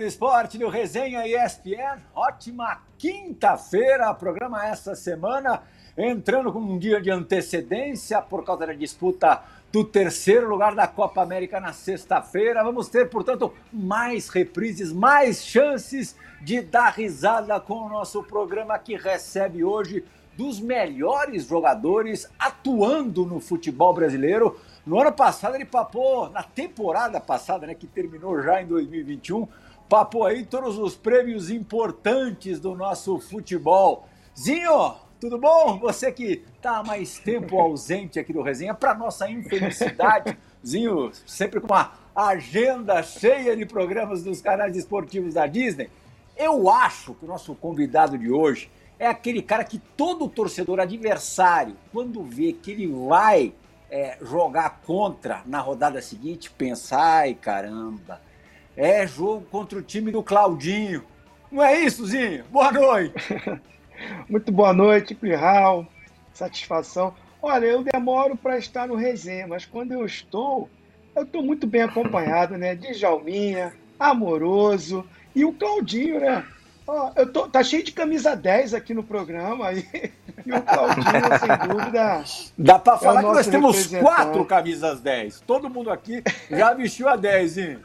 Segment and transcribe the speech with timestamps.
[0.00, 2.00] do esporte do Resenha ESPN.
[2.14, 5.62] Ótima quinta-feira, programa essa semana,
[5.94, 11.20] entrando com um dia de antecedência por causa da disputa do terceiro lugar da Copa
[11.20, 12.64] América na sexta-feira.
[12.64, 18.96] Vamos ter, portanto, mais reprises, mais chances de dar risada com o nosso programa que
[18.96, 20.02] recebe hoje
[20.34, 24.58] dos melhores jogadores atuando no futebol brasileiro.
[24.86, 29.46] No ano passado ele papou, na temporada passada, né, que terminou já em 2021,
[29.90, 34.06] papou aí todos os prêmios importantes do nosso futebol.
[34.38, 35.80] Zinho, tudo bom?
[35.80, 41.60] Você que está há mais tempo ausente aqui do Resenha, para nossa infelicidade, Zinho, sempre
[41.60, 45.90] com uma agenda cheia de programas dos canais esportivos da Disney.
[46.36, 51.76] Eu acho que o nosso convidado de hoje é aquele cara que todo torcedor adversário,
[51.92, 53.52] quando vê que ele vai
[53.90, 58.20] é, jogar contra na rodada seguinte, pensa, ai caramba,
[58.80, 61.04] é jogo contra o time do Claudinho.
[61.52, 62.44] Não é isso, Zinho?
[62.50, 63.14] Boa noite.
[64.26, 65.86] Muito boa noite, Plihal.
[66.32, 67.14] Satisfação.
[67.42, 70.66] Olha, eu demoro para estar no resenha, mas quando eu estou,
[71.14, 72.74] eu estou muito bem acompanhado, né?
[72.74, 76.42] De Jalminha, Amoroso e o Claudinho, né?
[76.86, 79.86] Ó, eu tô, tá cheio de camisa 10 aqui no programa aí.
[80.46, 82.24] E o Claudinho, sem dúvida.
[82.56, 85.42] Dá para falar é que nós temos quatro camisas 10.
[85.42, 87.78] Todo mundo aqui já vestiu a 10, hein?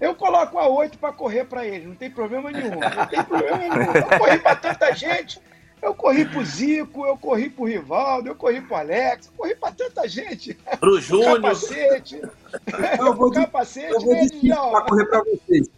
[0.00, 2.78] Eu coloco a 8 para correr para ele, não tem problema nenhum.
[2.78, 3.92] Não tem problema nenhum.
[3.94, 5.40] Eu corri para tanta gente.
[5.80, 9.72] Eu corri pro Zico, eu corri pro Rivaldo, eu corri pro Alex, eu corri para
[9.72, 10.54] tanta gente.
[10.80, 11.40] Pro Júnior.
[11.40, 12.22] Capacete.
[12.98, 15.68] Eu vou de, capacete, eu vou de né, para correr para vocês.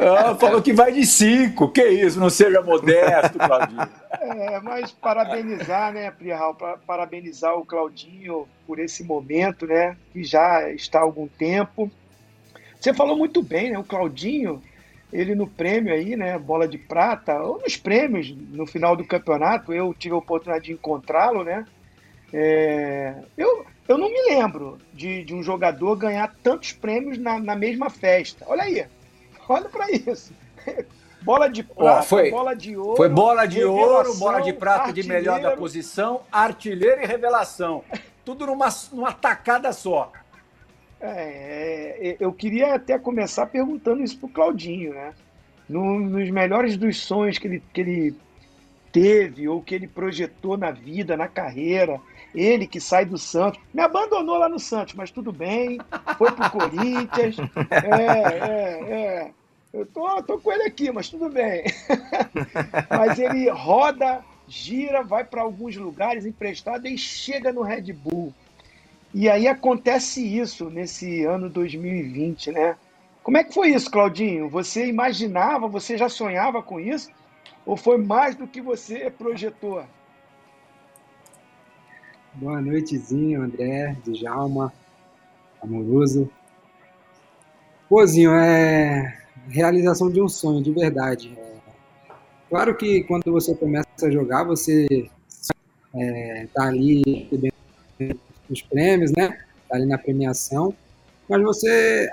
[0.00, 1.68] Ah, falou que vai de cinco.
[1.68, 3.88] Que isso, não seja modesto, Claudinho.
[4.20, 6.56] É, mas parabenizar, né, Prial,
[6.86, 11.90] parabenizar o Claudinho por esse momento, né, que já está há algum tempo.
[12.86, 14.62] Você falou muito bem, né, o Claudinho,
[15.12, 19.72] ele no prêmio aí, né, bola de prata, ou nos prêmios no final do campeonato,
[19.72, 21.66] eu tive a oportunidade de encontrá-lo, né,
[22.32, 27.56] é, eu, eu não me lembro de, de um jogador ganhar tantos prêmios na, na
[27.56, 28.44] mesma festa.
[28.48, 28.86] Olha aí,
[29.48, 30.32] Olha para isso.
[31.22, 32.96] Bola de prata, foi, bola de ouro.
[32.96, 37.82] Foi bola de ouro, bola de prata de melhor da posição, artilheiro e revelação.
[38.24, 40.12] Tudo numa, numa tacada só.
[41.14, 45.14] É, é eu queria até começar perguntando isso pro Claudinho, né?
[45.68, 48.16] No, nos melhores dos sonhos que ele, que ele
[48.92, 52.00] teve ou que ele projetou na vida, na carreira,
[52.34, 55.78] ele que sai do Santos, me abandonou lá no Santos, mas tudo bem,
[56.16, 57.36] foi pro Corinthians.
[57.70, 58.06] É,
[58.48, 59.30] é, é.
[59.72, 61.64] Eu tô, tô com ele aqui, mas tudo bem.
[62.88, 68.32] mas ele roda, gira, vai para alguns lugares emprestado e chega no Red Bull.
[69.18, 72.76] E aí acontece isso nesse ano 2020, né?
[73.22, 74.46] Como é que foi isso, Claudinho?
[74.50, 77.10] Você imaginava, você já sonhava com isso?
[77.64, 79.82] Ou foi mais do que você projetou?
[82.34, 84.70] Boa noitezinho, André, Djalma,
[85.62, 86.30] amoroso.
[87.88, 91.32] Pôzinho, é realização de um sonho, de verdade.
[91.38, 91.56] É...
[92.50, 95.08] Claro que quando você começa a jogar, você
[95.94, 97.30] é, tá ali
[98.46, 99.38] recebendo os prêmios, né?
[99.68, 100.74] Tá ali na premiação,
[101.28, 102.08] mas você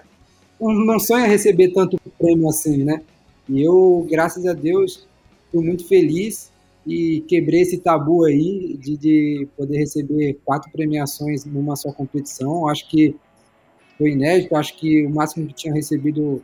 [0.59, 3.01] não sonha receber tanto prêmio assim, né?
[3.49, 5.07] E eu, graças a Deus,
[5.51, 6.51] fui muito feliz
[6.85, 12.67] e quebrei esse tabu aí de, de poder receber quatro premiações numa só competição.
[12.67, 13.15] Acho que
[13.97, 16.41] foi inédito, acho que o máximo que tinha recebido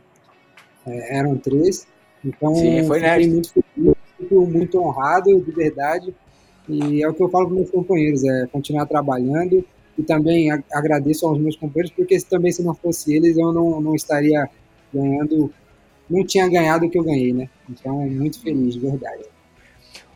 [0.86, 1.86] é, eram três.
[2.24, 3.32] Então, Sim, foi inédito.
[3.32, 6.14] muito feliz, fico muito honrado, de verdade.
[6.68, 9.64] E é o que eu falo para meus companheiros, é continuar trabalhando
[9.98, 13.94] e também agradeço aos meus companheiros, porque também se não fosse eles, eu não, não
[13.94, 14.48] estaria
[14.92, 15.52] ganhando,
[16.08, 17.48] não tinha ganhado o que eu ganhei, né?
[17.68, 19.24] Então, muito feliz, de verdade.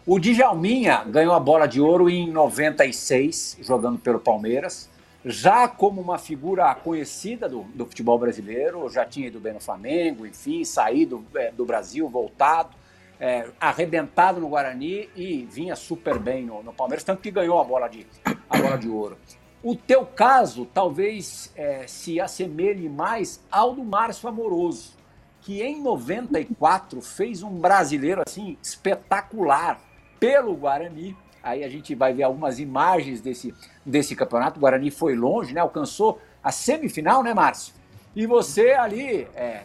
[0.07, 4.91] O Djalminha ganhou a bola de ouro em 96, jogando pelo Palmeiras.
[5.25, 10.27] Já como uma figura conhecida do, do futebol brasileiro, já tinha ido bem no Flamengo,
[10.27, 12.77] enfim, saído é, do Brasil, voltado,
[13.19, 17.65] é, arrebentado no Guarani e vinha super bem no, no, Palmeiras, tanto que ganhou a
[17.65, 18.07] bola de,
[18.51, 19.17] a bola de ouro.
[19.65, 24.93] O teu caso talvez é, se assemelhe mais ao do Márcio Amoroso,
[25.41, 29.81] que em 94 fez um brasileiro assim espetacular
[30.21, 31.17] pelo Guarani.
[31.43, 33.55] Aí a gente vai ver algumas imagens desse,
[33.87, 34.59] desse campeonato.
[34.59, 35.63] O Guarani foi longe, né?
[35.63, 37.73] Alcançou a semifinal, né, Márcio?
[38.15, 39.63] E você ali, é,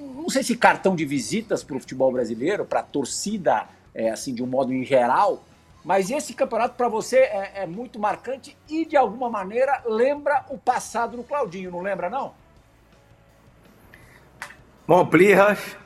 [0.00, 4.32] não sei se cartão de visitas para o futebol brasileiro, para a torcida, é, assim,
[4.32, 5.44] de um modo em geral,
[5.84, 10.56] mas esse campeonato para você é, é, muito marcante e, de alguma maneira, lembra o
[10.56, 12.34] passado do Claudinho, não lembra, não?
[14.86, 15.76] Bom, Plirras,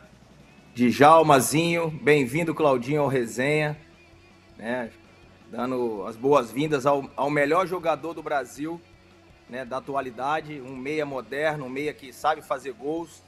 [0.73, 3.77] Djalmazinho, bem-vindo, Claudinho, ao Resenha.
[4.57, 4.93] Né?
[5.51, 8.81] Dando as boas-vindas ao, ao melhor jogador do Brasil,
[9.49, 13.23] né, da atualidade, um meia moderno, um meia que sabe fazer gols.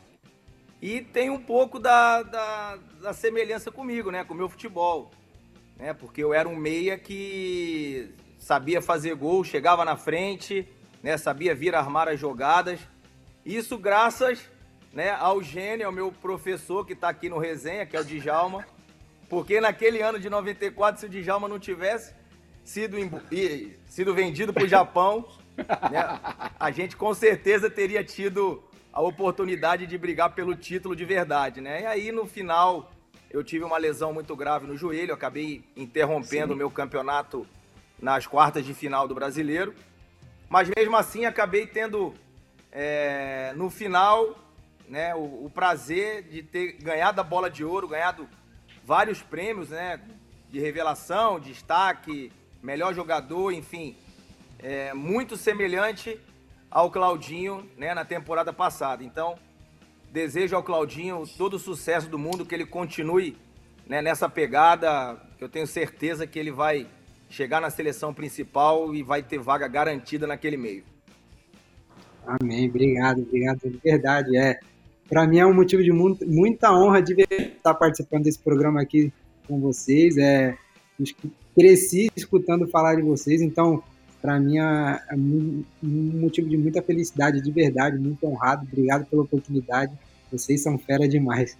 [0.80, 5.10] E tem um pouco da, da, da semelhança comigo, né, com o meu futebol.
[5.80, 10.68] Né, porque eu era um meia que sabia fazer gol, chegava na frente,
[11.02, 12.78] né, sabia vir armar as jogadas.
[13.46, 14.46] Isso graças
[14.92, 18.66] né, ao gênio, ao meu professor que está aqui no resenha, que é o Djalma.
[19.26, 22.14] Porque naquele ano de 94, se o Djalma não tivesse
[22.62, 22.98] sido,
[23.86, 25.26] sido vendido para o Japão,
[25.90, 26.20] né,
[26.60, 28.62] a gente com certeza teria tido
[28.92, 31.62] a oportunidade de brigar pelo título de verdade.
[31.62, 31.84] Né?
[31.84, 32.90] E aí, no final,
[33.30, 37.46] eu tive uma lesão muito grave no joelho, acabei interrompendo o meu campeonato
[38.00, 39.74] nas quartas de final do brasileiro.
[40.48, 42.12] Mas mesmo assim, acabei tendo
[42.72, 44.36] é, no final
[44.88, 48.28] né, o, o, prazer de ter ganhado a bola de ouro, ganhado
[48.84, 50.00] vários prêmios, né,
[50.50, 53.96] de revelação, destaque, melhor jogador, enfim,
[54.58, 56.20] é, muito semelhante
[56.68, 59.04] ao Claudinho, né, na temporada passada.
[59.04, 59.38] Então,
[60.12, 63.36] desejo ao Claudinho todo o sucesso do mundo, que ele continue
[63.86, 65.20] né, nessa pegada.
[65.40, 66.86] Eu tenho certeza que ele vai
[67.28, 70.84] chegar na seleção principal e vai ter vaga garantida naquele meio.
[72.26, 74.36] Amém, obrigado, obrigado de verdade.
[74.36, 74.58] É,
[75.08, 79.12] para mim é um motivo de muito, muita honra de estar participando desse programa aqui
[79.48, 80.16] com vocês.
[80.18, 80.56] É,
[81.54, 83.82] cresci escutando falar de vocês, então
[84.20, 88.66] para mim é, é um motivo de muita felicidade, de verdade, muito honrado.
[88.70, 89.92] Obrigado pela oportunidade.
[90.30, 91.56] Vocês são fera demais.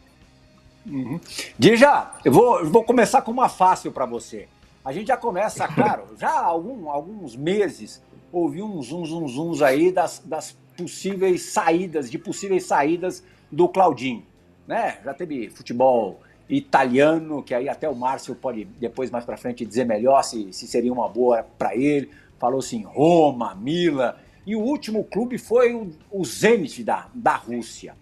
[0.86, 1.20] Uhum.
[1.58, 4.48] Dija, eu vou, eu vou começar com uma fácil para você.
[4.84, 8.02] A gente já começa, claro, já há algum, alguns meses
[8.32, 14.24] ouvi uns zum, zum, zums aí das, das possíveis saídas, de possíveis saídas do Claudinho.
[14.66, 14.98] Né?
[15.04, 19.84] Já teve futebol italiano, que aí até o Márcio pode depois mais para frente dizer
[19.84, 22.10] melhor se, se seria uma boa para ele.
[22.40, 24.18] Falou-se em Roma, Mila.
[24.46, 27.94] E o último clube foi o, o Zenit da, da Rússia.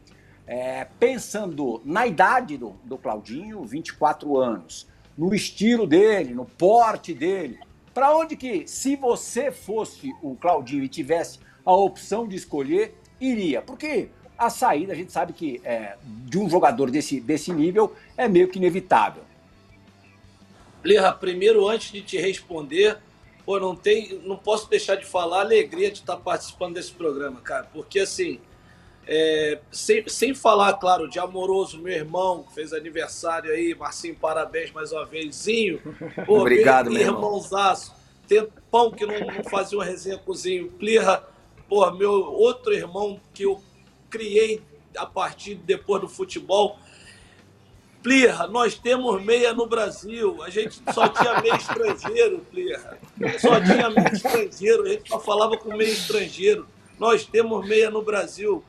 [0.47, 4.87] É, pensando na idade do, do Claudinho, 24 anos,
[5.17, 7.59] no estilo dele, no porte dele,
[7.93, 13.61] para onde que, se você fosse o Claudinho e tivesse a opção de escolher, iria?
[13.61, 14.09] Porque
[14.39, 18.49] a saída, a gente sabe que é, de um jogador desse, desse nível é meio
[18.49, 19.25] que inevitável.
[20.85, 22.99] Lerra, primeiro, antes de te responder,
[23.49, 27.41] pô, não, tem, não posso deixar de falar a alegria de estar participando desse programa,
[27.41, 28.39] cara, porque assim,
[29.07, 34.71] é, sem, sem falar, claro, de Amoroso, meu irmão, que fez aniversário aí, Marcinho, parabéns
[34.71, 35.81] mais uma vezinho.
[36.27, 37.95] Pô, Obrigado, meu irmãozaço.
[38.27, 40.71] Tempão que não, não fazia uma resenha com o Zinho.
[40.73, 41.27] Plirra,
[41.71, 43.63] pô, meu outro irmão que eu
[44.11, 44.61] criei
[44.95, 46.79] a partir depois do futebol.
[48.03, 50.43] Plirra, nós temos meia no Brasil.
[50.43, 52.99] A gente só tinha meia estrangeiro, Plirra.
[53.41, 54.85] Só tinha meia estrangeiro.
[54.85, 56.67] A gente só falava com meia estrangeiro.
[56.99, 58.65] Nós temos meia no Brasil,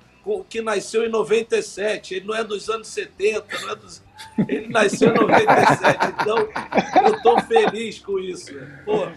[0.49, 2.15] que nasceu em 97.
[2.15, 4.03] Ele não é dos anos 70, não é dos...
[4.47, 6.07] ele nasceu em 97.
[6.21, 6.37] Então,
[7.05, 8.53] eu estou feliz com isso.
[8.83, 9.07] Pô,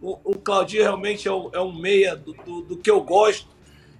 [0.00, 3.56] o, Claudinho realmente é um, é um meia do, do, do que eu gosto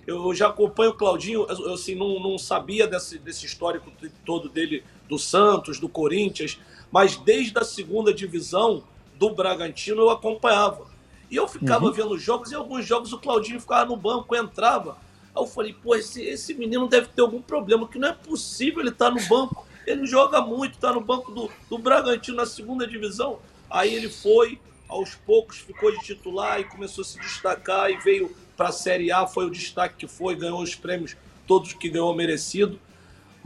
[0.07, 3.91] eu já acompanho o Claudinho, eu assim, não, não sabia desse, desse histórico
[4.25, 6.59] todo dele do Santos, do Corinthians,
[6.91, 8.85] mas desde a segunda divisão
[9.19, 10.87] do Bragantino eu acompanhava.
[11.31, 11.93] E eu ficava uhum.
[11.93, 14.97] vendo jogos, e alguns jogos o Claudinho ficava no banco, entrava.
[15.35, 18.81] Aí eu falei, pô, esse, esse menino deve ter algum problema, que não é possível
[18.81, 19.67] ele estar tá no banco.
[19.87, 23.39] Ele joga muito, está no banco do, do Bragantino na segunda divisão.
[23.71, 28.35] Aí ele foi, aos poucos ficou de titular e começou a se destacar e veio
[28.57, 32.15] para a Série A, foi o destaque que foi, ganhou os prêmios todos que ganhou
[32.15, 32.79] merecido.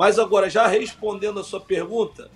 [0.00, 2.30] Mas agora, já respondendo a sua pergunta,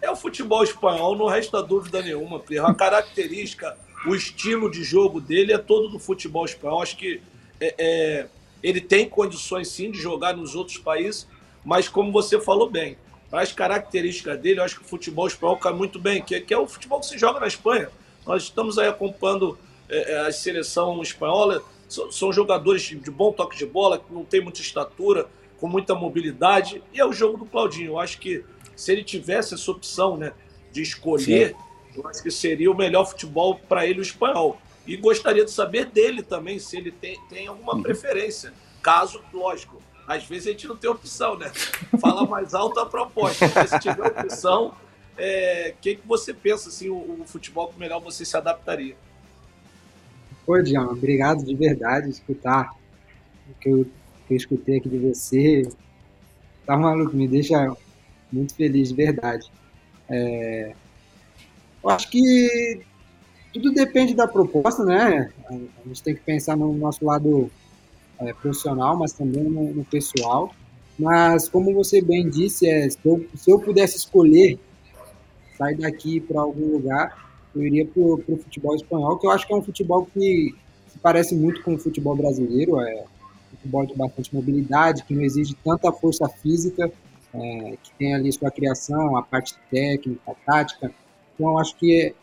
[0.00, 2.64] é o futebol espanhol, não resta dúvida nenhuma, Pierre.
[2.64, 6.80] A característica, o estilo de jogo dele é todo do futebol espanhol.
[6.80, 7.20] Acho que
[7.60, 8.26] é, é,
[8.62, 11.28] ele tem condições sim de jogar nos outros países,
[11.62, 12.96] mas como você falou bem,
[13.28, 16.54] para as características dele, eu acho que o futebol espanhol cai muito bem, que, que
[16.54, 17.90] é o futebol que se joga na Espanha.
[18.24, 19.58] Nós estamos aí acompanhando
[19.90, 24.40] é, é a seleção espanhola, são jogadores de bom toque de bola, que não tem
[24.40, 25.28] muita estatura,
[25.60, 26.82] com muita mobilidade.
[26.92, 27.92] E é o jogo do Claudinho.
[27.92, 30.32] Eu acho que se ele tivesse essa opção né,
[30.72, 32.00] de escolher, Sim.
[32.00, 34.58] eu acho que seria o melhor futebol para ele o espanhol.
[34.86, 37.82] E gostaria de saber dele também, se ele tem, tem alguma uhum.
[37.82, 38.52] preferência.
[38.82, 41.50] Caso, lógico, às vezes a gente não tem opção, né?
[42.00, 43.46] Falar mais alto a proposta.
[43.54, 44.74] Mas se tiver opção, o
[45.18, 48.96] é, que, que você pensa, assim, o, o futebol que melhor você se adaptaria?
[50.46, 52.74] Pô, Diana, obrigado de verdade escutar
[53.48, 53.86] o que eu,
[54.30, 55.68] que eu escutei aqui de você.
[56.64, 57.76] tá maluco, me deixa
[58.32, 59.50] muito feliz, de verdade.
[60.08, 60.72] É,
[61.82, 62.80] eu acho que
[63.52, 65.32] tudo depende da proposta, né?
[65.48, 67.50] A gente tem que pensar no nosso lado
[68.20, 70.54] é, profissional, mas também no, no, pessoal.
[70.96, 74.60] Mas, como você bem disse, é, se, eu, se eu pudesse escolher
[75.58, 79.52] sair daqui para algum lugar, eu iria para o futebol espanhol, que eu acho que
[79.52, 80.54] é um futebol que
[81.02, 83.04] parece muito com o futebol brasileiro, é
[83.60, 86.90] futebol de bastante mobilidade, que não exige tanta força física,
[87.32, 90.92] é, que tem ali sua criação, a parte técnica, a tática.
[91.34, 92.14] Então, acho que é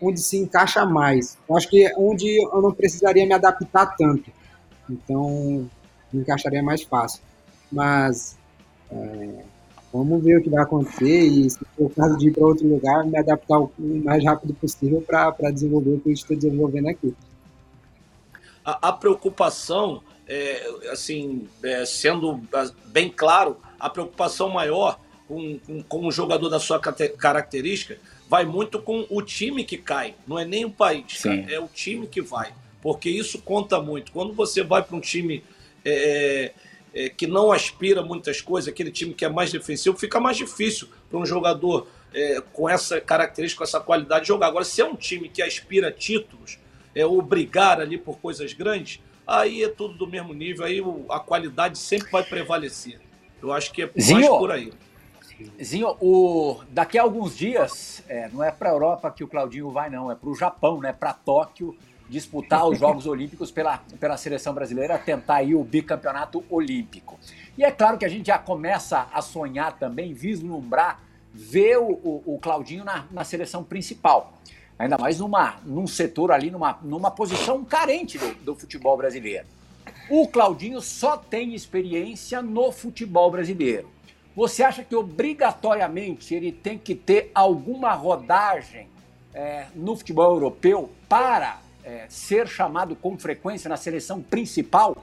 [0.00, 1.38] onde se encaixa mais.
[1.48, 4.30] Eu acho que é onde eu não precisaria me adaptar tanto.
[4.88, 5.68] Então,
[6.12, 7.22] me encaixaria mais fácil.
[7.70, 8.36] Mas
[8.90, 9.44] é,
[9.92, 12.66] vamos ver o que vai acontecer e, se for o caso de ir para outro
[12.68, 17.14] lugar, me adaptar o mais rápido possível para desenvolver o que eu estou desenvolvendo aqui.
[18.64, 22.40] A, a preocupação, é, assim, é, sendo
[22.86, 28.80] bem claro, a preocupação maior com, com, com um jogador da sua característica vai muito
[28.80, 32.52] com o time que cai, não é nem o país, é o time que vai,
[32.80, 34.12] porque isso conta muito.
[34.12, 35.44] Quando você vai para um time
[35.84, 36.52] é,
[36.94, 40.88] é, que não aspira muitas coisas, aquele time que é mais defensivo, fica mais difícil
[41.10, 44.46] para um jogador é, com essa característica, com essa qualidade jogar.
[44.46, 46.58] Agora, se é um time que aspira títulos,
[46.94, 51.20] é, ou brigar ali por coisas grandes, aí é tudo do mesmo nível, aí a
[51.20, 53.00] qualidade sempre vai prevalecer.
[53.42, 54.72] Eu acho que é mais por aí.
[55.62, 59.70] Zinho, o, daqui a alguns dias, é, não é para a Europa que o Claudinho
[59.70, 61.76] vai, não, é para o Japão, né, para Tóquio,
[62.08, 67.18] disputar os Jogos Olímpicos pela, pela seleção brasileira, tentar aí o bicampeonato olímpico.
[67.58, 71.00] E é claro que a gente já começa a sonhar também, vislumbrar,
[71.32, 74.32] ver o, o, o Claudinho na, na seleção principal.
[74.78, 79.46] Ainda mais numa, num setor ali, numa, numa posição carente do, do futebol brasileiro.
[80.10, 83.88] O Claudinho só tem experiência no futebol brasileiro.
[84.34, 88.88] Você acha que obrigatoriamente ele tem que ter alguma rodagem
[89.32, 94.96] é, no futebol europeu para é, ser chamado com frequência na seleção principal?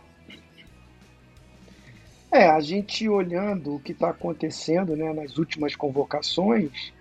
[2.30, 6.94] É, a gente olhando o que está acontecendo né, nas últimas convocações,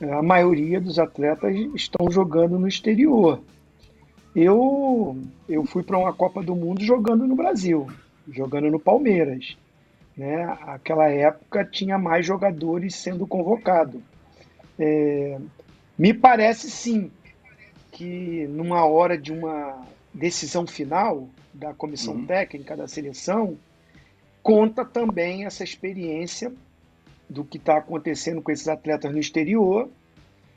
[0.00, 3.40] a maioria dos atletas estão jogando no exterior.
[4.34, 5.16] Eu,
[5.48, 7.88] eu fui para uma Copa do Mundo jogando no Brasil,
[8.30, 9.56] jogando no Palmeiras.
[10.16, 10.44] Né?
[10.66, 14.00] Aquela época tinha mais jogadores sendo convocados.
[14.78, 15.38] É,
[15.98, 17.10] me parece sim
[17.90, 22.26] que numa hora de uma decisão final da comissão uhum.
[22.26, 23.56] técnica da seleção,
[24.42, 26.52] conta também essa experiência
[27.28, 29.88] do que está acontecendo com esses atletas no exterior,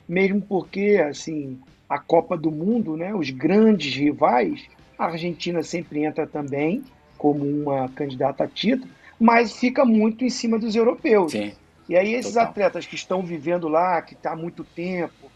[0.08, 4.64] mesmo porque assim a Copa do Mundo, né, os grandes rivais,
[4.98, 6.82] a Argentina sempre entra também
[7.18, 11.32] como uma candidata a título, mas fica muito em cima dos europeus.
[11.32, 11.52] Sim.
[11.88, 12.48] E aí esses Total.
[12.48, 15.30] atletas que estão vivendo lá, que está há muito tempo,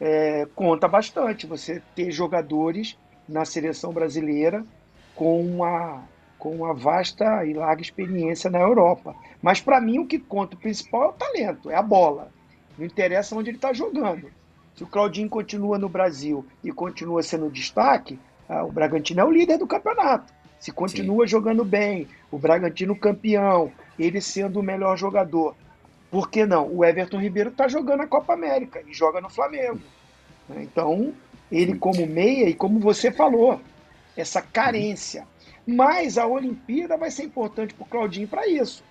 [0.00, 2.96] é, conta bastante você ter jogadores
[3.28, 4.64] na seleção brasileira
[5.14, 6.04] com uma,
[6.38, 9.14] com uma vasta e larga experiência na Europa.
[9.46, 12.32] Mas para mim o que conta o principal é o talento, é a bola.
[12.76, 14.28] Não interessa onde ele está jogando.
[14.74, 19.30] Se o Claudinho continua no Brasil e continua sendo destaque, ah, o Bragantino é o
[19.30, 20.34] líder do campeonato.
[20.58, 21.30] Se continua Sim.
[21.30, 25.54] jogando bem, o Bragantino campeão, ele sendo o melhor jogador,
[26.10, 26.66] por que não?
[26.66, 29.78] O Everton Ribeiro está jogando a Copa América e joga no Flamengo.
[30.48, 30.64] Né?
[30.64, 31.14] Então,
[31.52, 33.60] ele como meia, e como você falou,
[34.16, 35.24] essa carência.
[35.64, 38.82] Mas a Olimpíada vai ser importante para o Claudinho para isso.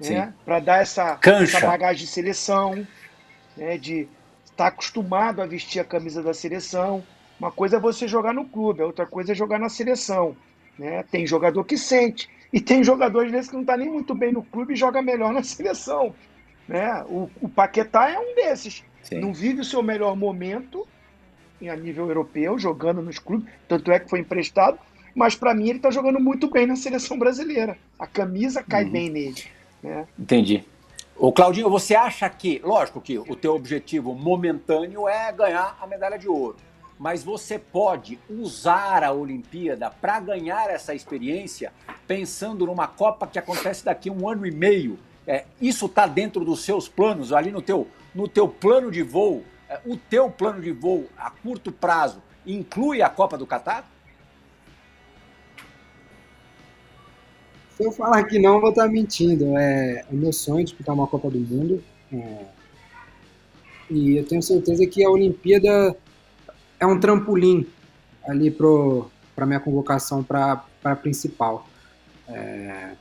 [0.00, 0.32] Né?
[0.44, 2.86] Para dar essa, essa, bagagem de seleção,
[3.56, 3.76] né?
[3.76, 4.08] de
[4.44, 7.04] estar tá acostumado a vestir a camisa da seleção.
[7.38, 10.36] Uma coisa é você jogar no clube, a outra coisa é jogar na seleção.
[10.78, 11.04] Né?
[11.10, 12.28] Tem jogador que sente.
[12.52, 15.02] E tem jogador, às vezes, que não está nem muito bem no clube e joga
[15.02, 16.14] melhor na seleção.
[16.66, 17.04] Né?
[17.08, 18.84] O, o Paquetá é um desses.
[19.02, 19.20] Sim.
[19.20, 20.86] Não vive o seu melhor momento
[21.66, 24.78] a nível europeu, jogando nos clubes, tanto é que foi emprestado,
[25.14, 27.76] mas para mim ele está jogando muito bem na seleção brasileira.
[27.98, 28.90] A camisa cai uhum.
[28.90, 29.44] bem nele.
[29.82, 30.06] Né?
[30.18, 30.64] Entendi.
[31.16, 36.18] O Claudinho, você acha que, lógico que o teu objetivo momentâneo é ganhar a medalha
[36.18, 36.56] de ouro,
[36.98, 41.72] mas você pode usar a Olimpíada para ganhar essa experiência
[42.06, 46.42] pensando numa Copa que acontece daqui a um ano e meio é, isso está dentro
[46.42, 50.62] dos seus planos, ali no teu, no teu plano de voo, é, o teu plano
[50.62, 53.86] de voo a curto prazo inclui a Copa do Catar?
[57.78, 59.56] Se eu falar que não, vou estar mentindo.
[59.56, 61.80] É, é meu sonho disputar uma Copa do Mundo.
[62.12, 62.44] É,
[63.88, 65.96] e eu tenho certeza que a Olimpíada
[66.80, 67.64] é um trampolim
[68.26, 71.68] ali para minha convocação para a principal.
[72.28, 72.96] É,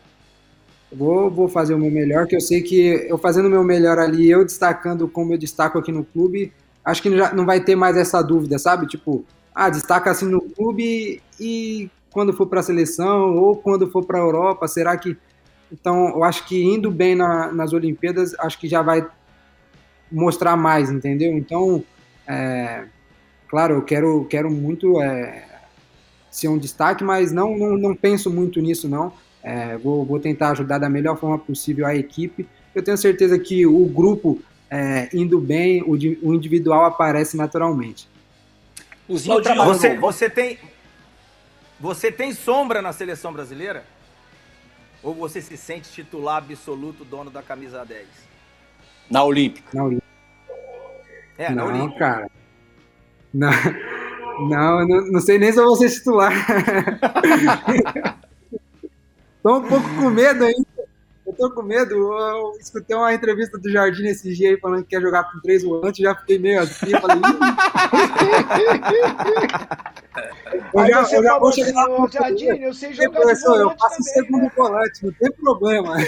[0.91, 4.00] Vou, vou fazer o meu melhor, que eu sei que eu fazendo o meu melhor
[4.00, 6.53] ali, eu destacando como eu destaco aqui no clube,
[6.86, 8.88] acho que não vai ter mais essa dúvida, sabe?
[8.88, 14.03] Tipo, ah, destaca assim no clube e quando for para a seleção ou quando for
[14.03, 15.15] para a Europa, será que.
[15.71, 19.05] Então, eu acho que indo bem na, nas Olimpíadas, acho que já vai
[20.12, 21.38] mostrar mais, entendeu?
[21.38, 21.83] Então,
[22.25, 22.86] é,
[23.47, 25.45] claro, eu quero, quero muito é,
[26.31, 29.13] ser um destaque, mas não, não, não penso muito nisso, não.
[29.43, 32.47] É, vou, vou tentar ajudar da melhor forma possível a equipe.
[32.74, 38.09] Eu tenho certeza que o grupo é, indo bem, o, o, individual aparece naturalmente.
[39.07, 40.57] você, você, tem,
[41.79, 43.86] você tem sombra na seleção brasileira?
[45.03, 48.07] Ou você se sente titular absoluto, dono da camisa 10?
[49.10, 49.69] Na Olímpica.
[49.74, 50.07] Na Olímpica.
[51.38, 52.00] É, na não, Olímpica.
[52.00, 52.31] cara.
[53.34, 53.51] Não,
[54.50, 56.31] não, não, sei nem se eu vou ser titular.
[59.43, 60.66] Tô um pouco com medo ainda.
[61.38, 61.94] Eu tô com medo.
[61.94, 65.63] Eu escutei uma entrevista do Jardim esse dia aí falando que quer jogar com três
[65.63, 67.22] volantes, já fiquei meio assim, falei.
[70.74, 74.14] eu já, eu já vou chegar no Jardim, eu sei jogar professor, eu passo também,
[74.14, 74.51] segundo né?
[74.55, 75.96] volante, não tem problema.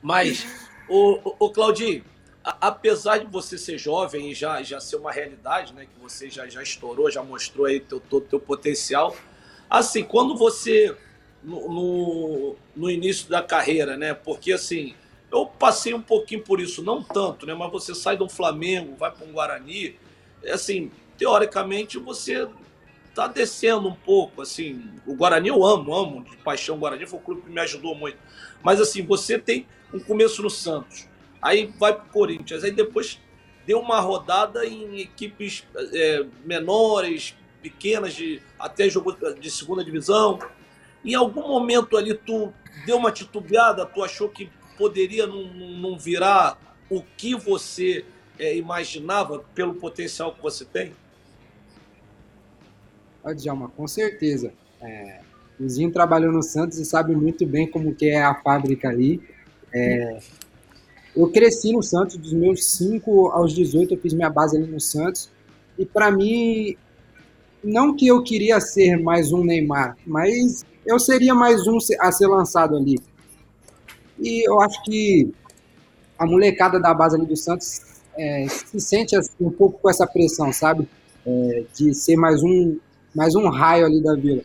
[0.00, 0.46] Mas,
[0.88, 2.02] o, o Claudinho,
[2.42, 5.86] apesar de você ser jovem e já, já ser uma realidade, né?
[5.86, 9.14] Que você já, já estourou, já mostrou aí teu, todo teu potencial.
[9.70, 10.96] Assim, quando você
[11.42, 14.14] no, no, início da carreira, né?
[14.14, 14.94] Porque assim,
[15.30, 17.54] eu passei um pouquinho por isso, não tanto, né?
[17.54, 19.96] Mas você sai do Flamengo, vai para um Guarani,
[20.52, 22.48] assim, teoricamente você
[23.14, 27.18] tá descendo um pouco, assim, o Guarani eu amo, amo de paixão o Guarani, foi
[27.18, 28.16] um clube que me ajudou muito.
[28.62, 31.06] Mas assim, você tem um começo no Santos,
[31.40, 33.20] aí vai pro Corinthians, aí depois
[33.66, 40.38] deu uma rodada em equipes é, menores, pequenas, de até jogou de segunda divisão,
[41.04, 42.52] em algum momento ali tu
[42.86, 46.58] deu uma titubeada, tu achou que poderia não, não virar
[46.90, 48.04] o que você
[48.38, 50.92] é, imaginava pelo potencial que você tem?
[53.36, 54.52] Djalma, com certeza.
[54.80, 55.20] É,
[55.60, 59.22] o Zinho trabalhou no Santos e sabe muito bem como que é a fábrica ali.
[59.72, 60.18] É,
[61.14, 64.80] eu cresci no Santos, dos meus 5 aos 18 eu fiz minha base ali no
[64.80, 65.30] Santos.
[65.78, 66.76] E para mim,
[67.62, 72.26] não que eu queria ser mais um Neymar, mas eu seria mais um a ser
[72.26, 72.98] lançado ali.
[74.18, 75.32] E eu acho que
[76.18, 77.80] a molecada da base ali do Santos
[78.16, 80.88] é, se sente assim, um pouco com essa pressão, sabe?
[81.26, 82.78] É, de ser mais um,
[83.14, 84.42] mais um raio ali da vila.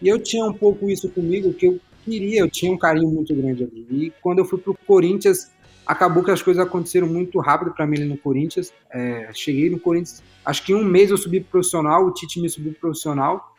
[0.00, 3.34] E eu tinha um pouco isso comigo, que eu queria, eu tinha um carinho muito
[3.34, 3.86] grande ali.
[3.90, 5.50] E quando eu fui pro Corinthians,
[5.90, 8.72] acabou que as coisas aconteceram muito rápido para mim ali no Corinthians.
[8.90, 12.40] É, cheguei no Corinthians, acho que em um mês eu subi pro profissional, o Tite
[12.40, 13.52] me subiu pro profissional.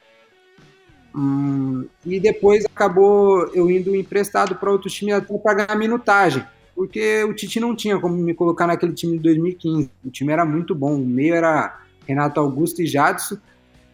[1.13, 6.41] Hum, e depois acabou eu indo emprestado para outro time até para ganhar minutagem,
[6.73, 9.91] porque o Tite não tinha como me colocar naquele time de 2015.
[10.05, 13.37] O time era muito bom, o meio era Renato Augusto e Jadson,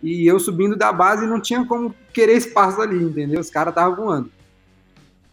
[0.03, 3.39] e eu subindo da base não tinha como querer espaço ali, entendeu?
[3.39, 4.31] Os caras estavam voando.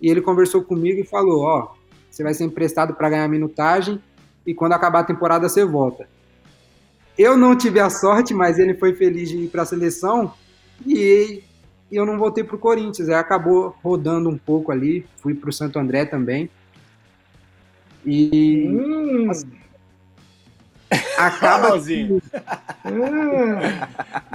[0.00, 1.74] E ele conversou comigo e falou: Ó,
[2.14, 4.00] você vai ser emprestado para ganhar minutagem
[4.46, 6.08] e quando acabar a temporada você volta.
[7.16, 10.34] Eu não tive a sorte, mas ele foi feliz de ir para a seleção
[10.84, 11.42] e
[11.94, 13.08] e eu não voltei para o Corinthians.
[13.08, 16.50] Aí acabou rodando um pouco ali, fui para o Santo André também.
[18.04, 18.68] E.
[18.68, 19.30] Hum.
[21.16, 21.80] Acaba.
[21.80, 22.04] Que...
[22.04, 22.20] hum.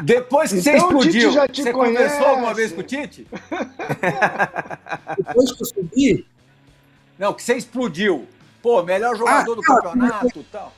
[0.04, 1.74] Depois que então, você explodiu, você conhece.
[1.74, 3.28] conversou alguma vez com o Tite?
[5.18, 6.26] Depois que eu subi.
[7.20, 8.26] Não, que você explodiu.
[8.62, 10.74] Pô, melhor jogador ah, do campeonato e tal.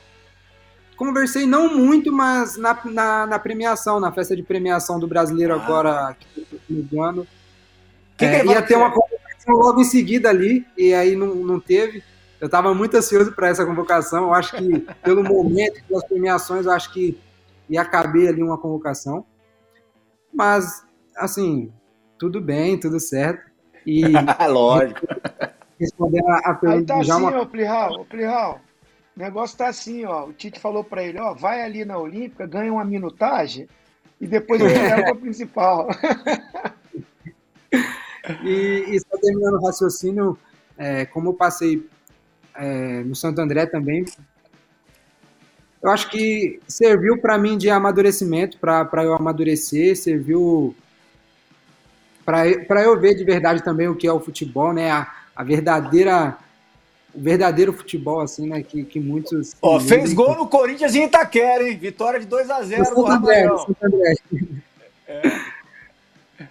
[0.96, 5.56] Conversei não muito, mas na, na, na, premiação, na festa de premiação do brasileiro ah.
[5.56, 6.16] agora,
[6.68, 7.26] no ano.
[8.16, 11.60] Que é, que ia ter uma convocação logo em seguida ali, e aí não, não
[11.60, 12.02] teve.
[12.40, 14.24] Eu estava muito ansioso para essa convocação.
[14.24, 17.18] Eu acho que, pelo momento, pelas premiações, eu acho que
[17.70, 19.24] ia caber ali uma convocação.
[20.34, 20.84] Mas,
[21.16, 21.72] assim,
[22.18, 23.48] tudo bem, tudo certo.
[23.86, 24.02] E.
[24.50, 25.00] Lógico.
[25.82, 26.94] Respondendo a, a pergunta.
[26.94, 28.60] Aí tá assim, ô Plihal, ô Plihal.
[29.16, 30.26] O negócio tá assim, ó.
[30.26, 33.66] O Tite falou para ele, ó, vai ali na Olímpica, ganha uma minutagem
[34.20, 35.88] e depois ele leva para principal.
[38.44, 40.38] e, e só terminando o raciocínio,
[40.78, 41.84] é, como eu passei
[42.54, 44.04] é, no Santo André também,
[45.82, 50.76] eu acho que serviu para mim de amadurecimento, para eu amadurecer, serviu
[52.24, 54.92] para eu ver de verdade também o que é o futebol, né?
[54.92, 56.36] A, a verdadeira
[57.14, 58.62] o verdadeiro futebol, assim, né?
[58.62, 59.54] Que, que muitos.
[59.60, 61.76] Ó, fez gol no Corinthians em Itaquera, hein?
[61.76, 63.66] Vitória de 2 a 0 no, Ramalhão.
[65.06, 65.22] É.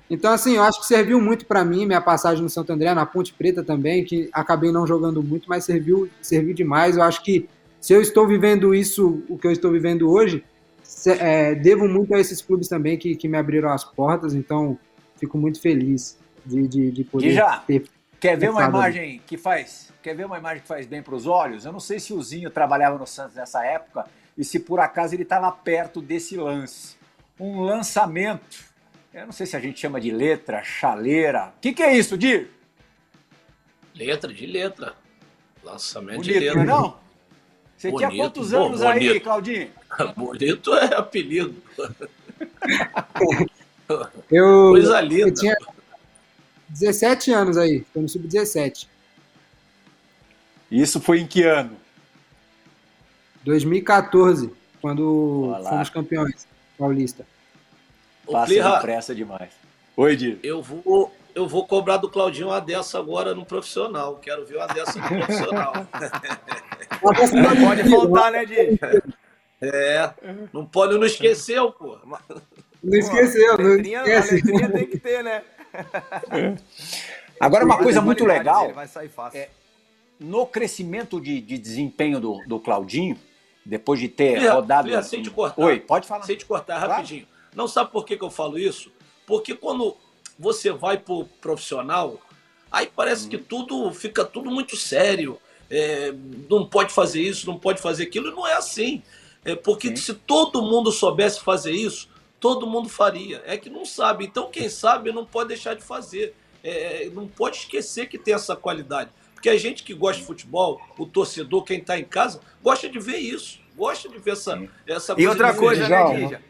[0.10, 3.06] Então, assim, eu acho que serviu muito para mim, minha passagem no Santo André, na
[3.06, 6.96] Ponte Preta também, que acabei não jogando muito, mas serviu, serviu demais.
[6.96, 10.44] Eu acho que se eu estou vivendo isso, o que eu estou vivendo hoje,
[11.08, 14.78] é, devo muito a esses clubes também que, que me abriram as portas, então
[15.18, 17.84] fico muito feliz de, de, de poder e já, ter.
[18.22, 19.92] Quer ver uma imagem que faz?
[20.04, 21.66] Quer ver uma imagem que faz bem para os olhos?
[21.66, 24.06] Eu não sei se o Zinho trabalhava no Santos nessa época
[24.38, 26.96] e se por acaso ele estava perto desse lance.
[27.40, 28.64] Um lançamento.
[29.12, 31.52] Eu não sei se a gente chama de letra, chaleira.
[31.58, 32.52] O que, que é isso, Dir?
[33.96, 34.94] Letra de letra.
[35.64, 36.64] Lançamento bonito, de letra.
[36.64, 36.98] Não, é não?
[37.76, 39.72] Você bonito, tinha quantos anos bom, aí, Claudinho?
[40.16, 41.56] Bonito é apelido.
[44.32, 45.30] eu, Coisa linda.
[45.30, 45.56] Eu tinha
[46.72, 48.88] 17 anos aí, foi no sub-17.
[50.72, 51.76] Isso foi em que ano?
[53.44, 55.70] 2014, quando Olá.
[55.70, 57.26] fomos campeões paulista.
[58.32, 59.52] Passa depressa demais.
[59.98, 60.40] Oi, Di.
[60.42, 64.16] Eu vou, eu vou cobrar do Claudinho uma dessa agora no profissional.
[64.18, 65.74] Quero ver uma dessa no profissional.
[67.34, 68.80] não pode faltar, né, Di?
[69.64, 70.12] É,
[70.52, 71.96] não pode, não esqueceu, pô.
[72.84, 74.42] Não esqueceu, não esquece.
[74.66, 75.44] A tem que ter, né?
[77.40, 79.40] Agora, uma coisa muito legal, vai sair fácil.
[79.40, 79.50] É,
[80.20, 83.18] no crescimento de, de desempenho do, do Claudinho,
[83.66, 84.88] depois de ter rodado...
[84.88, 85.62] Pia, sem te cortar.
[85.62, 86.24] Oi, pode falar.
[86.24, 86.92] Sem te cortar, claro.
[86.92, 87.28] rapidinho.
[87.56, 88.92] Não sabe por que, que eu falo isso?
[89.26, 89.98] Porque quando
[90.38, 92.20] você vai pro profissional,
[92.72, 93.30] aí parece hum.
[93.30, 95.40] que tudo fica tudo muito sério.
[95.70, 96.14] É,
[96.50, 99.02] não pode fazer isso, não pode fazer aquilo, e não é assim.
[99.44, 99.96] É porque Sim.
[99.96, 102.10] se todo mundo soubesse fazer isso,
[102.42, 103.42] todo mundo faria.
[103.46, 104.26] É que não sabe.
[104.26, 106.36] Então, quem sabe não pode deixar de fazer.
[106.64, 109.12] É, não pode esquecer que tem essa qualidade.
[109.34, 113.00] Porque a gente que gosta de futebol, o torcedor, quem está em casa, gosta de
[113.00, 113.62] ver isso.
[113.76, 114.52] Gosta de ver essa,
[114.86, 115.22] essa coisa.
[115.22, 116.42] E outra coisa, né, Dija?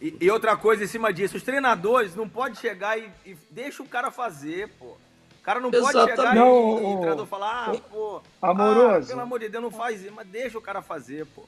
[0.00, 3.82] E, e, outra coisa em cima disso, os treinadores não podem chegar e, e deixa
[3.82, 4.86] o cara fazer, pô.
[4.86, 5.92] O cara não Exatamente.
[5.92, 9.06] pode chegar não, e, e o treinador falar, ah, pô, amoroso.
[9.06, 11.44] Ah, pelo amor de Deus, não faz isso, mas deixa o cara fazer, pô.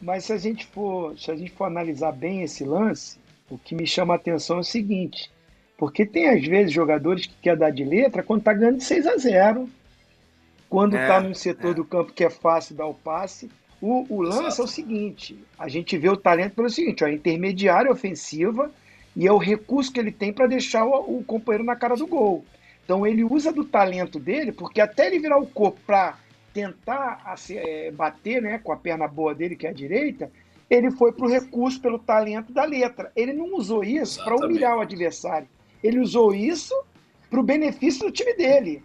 [0.00, 3.18] Mas se a gente for, se a gente for analisar bem esse lance,
[3.50, 5.30] o que me chama a atenção é o seguinte,
[5.76, 9.06] porque tem às vezes jogadores que quer dar de letra quando tá ganhando de 6
[9.06, 9.68] a 0,
[10.68, 11.74] quando é, tá num setor é.
[11.74, 13.50] do campo que é fácil dar o passe.
[13.80, 14.62] O, o lance Exato.
[14.62, 18.70] é o seguinte: a gente vê o talento pelo seguinte, ó, intermediária ofensiva
[19.16, 22.06] e é o recurso que ele tem para deixar o, o, companheiro na cara do
[22.06, 22.44] gol.
[22.84, 26.16] Então ele usa do talento dele, porque até ele virar o corpo para
[26.58, 30.30] tentar é, bater né, com a perna boa dele, que é a direita,
[30.68, 33.12] ele foi para o recurso pelo talento da letra.
[33.14, 35.48] Ele não usou isso para humilhar o adversário.
[35.82, 36.74] Ele usou isso
[37.30, 38.82] para o benefício do time dele.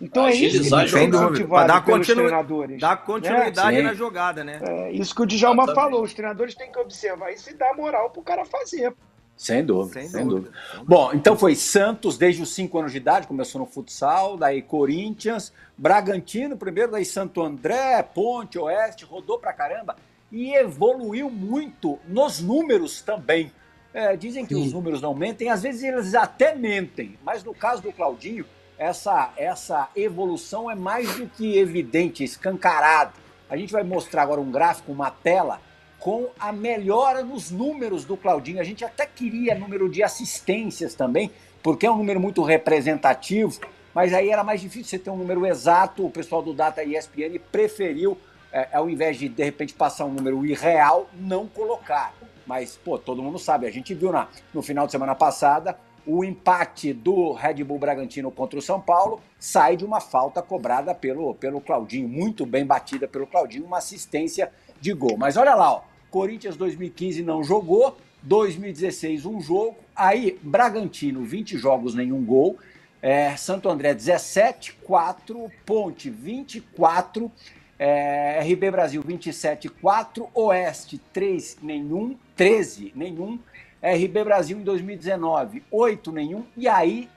[0.00, 2.22] Então é isso que tem que dar, continu...
[2.22, 2.80] treinadores.
[2.80, 3.82] Dar continuidade né?
[3.82, 4.58] na jogada, né?
[4.62, 5.90] É isso que o Djalma Exatamente.
[5.90, 6.04] falou.
[6.04, 8.94] Os treinadores têm que observar isso e dar moral para o cara fazer.
[9.40, 10.52] Sem dúvida, sem, sem dúvida.
[10.52, 10.84] dúvida.
[10.86, 15.50] Bom, então foi Santos desde os 5 anos de idade, começou no futsal, daí Corinthians,
[15.78, 19.96] Bragantino primeiro, daí Santo André, Ponte, Oeste, rodou pra caramba
[20.30, 23.50] e evoluiu muito nos números também.
[23.94, 24.66] É, dizem que Sim.
[24.66, 28.44] os números não mentem, às vezes eles até mentem, mas no caso do Claudinho,
[28.76, 33.14] essa, essa evolução é mais do que evidente, escancarado.
[33.48, 35.62] A gente vai mostrar agora um gráfico, uma tela,
[36.00, 38.60] com a melhora nos números do Claudinho.
[38.60, 41.30] A gente até queria número de assistências também,
[41.62, 43.60] porque é um número muito representativo,
[43.94, 46.06] mas aí era mais difícil você ter um número exato.
[46.06, 48.16] O pessoal do Data ESPN preferiu,
[48.50, 52.14] é, ao invés de de repente passar um número irreal, não colocar.
[52.46, 56.24] Mas, pô, todo mundo sabe, a gente viu na, no final de semana passada o
[56.24, 61.34] empate do Red Bull Bragantino contra o São Paulo sai de uma falta cobrada pelo,
[61.34, 65.16] pelo Claudinho, muito bem batida pelo Claudinho, uma assistência de gol.
[65.16, 71.94] Mas olha lá, ó, Corinthians 2015 não jogou, 2016 um jogo, aí Bragantino 20 jogos,
[71.94, 72.58] nenhum gol,
[73.00, 77.30] é, Santo André 17, 4, Ponte 24,
[77.78, 83.38] é, RB Brasil 27, 4, Oeste 3, nenhum, 13, nenhum,
[83.82, 87.08] RB Brasil em 2019, 8 nenhum, e aí,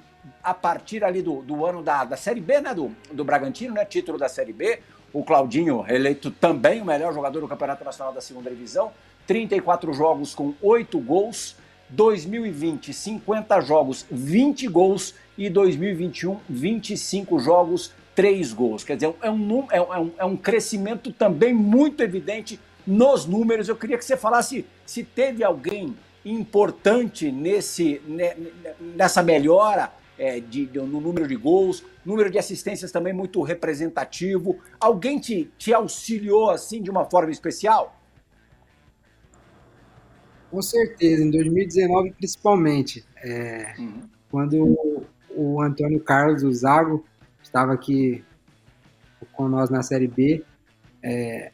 [0.42, 3.84] a partir ali do, do ano da, da Série B, né, do, do Bragantino, né,
[3.84, 4.80] título da Série B,
[5.14, 8.92] o Claudinho eleito também o melhor jogador do Campeonato Nacional da Segunda Divisão,
[9.28, 11.56] 34 jogos com 8 gols,
[11.90, 18.84] 2020, 50 jogos, 20 gols, e 2021, 25 jogos, 3 gols.
[18.84, 23.68] Quer dizer, é um, é um, é um crescimento também muito evidente nos números.
[23.68, 28.02] Eu queria que você falasse se teve alguém importante nesse,
[28.96, 34.60] nessa melhora é, de, de, no número de gols, número de assistências também muito representativo.
[34.80, 38.00] Alguém te, te auxiliou assim de uma forma especial?
[40.52, 43.04] Com certeza, em 2019 principalmente.
[43.18, 44.02] É, uhum.
[44.30, 47.04] Quando o Antônio Carlos, o Zago,
[47.42, 48.24] estava aqui
[49.32, 50.44] com nós na Série B.
[51.02, 51.52] É,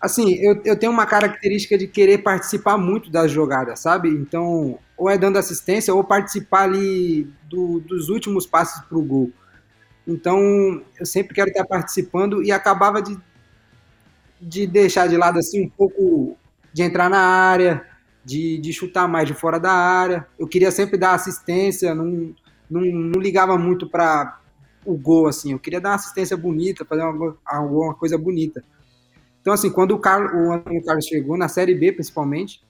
[0.00, 4.08] assim, eu, eu tenho uma característica de querer participar muito das jogadas, sabe?
[4.08, 9.30] Então, ou é dando assistência, ou participar ali do, dos últimos passos para o gol.
[10.06, 13.18] Então, eu sempre quero estar participando e acabava de,
[14.40, 16.36] de deixar de lado assim um pouco
[16.72, 17.86] de entrar na área,
[18.24, 20.26] de, de chutar mais de fora da área.
[20.38, 22.34] Eu queria sempre dar assistência, não,
[22.70, 24.40] não, não ligava muito para
[24.84, 25.52] o gol, assim.
[25.52, 28.64] Eu queria dar uma assistência bonita, fazer uma, alguma coisa bonita.
[29.40, 32.62] Então, assim, quando o, Carlos, o Antônio Carlos chegou, na Série B principalmente,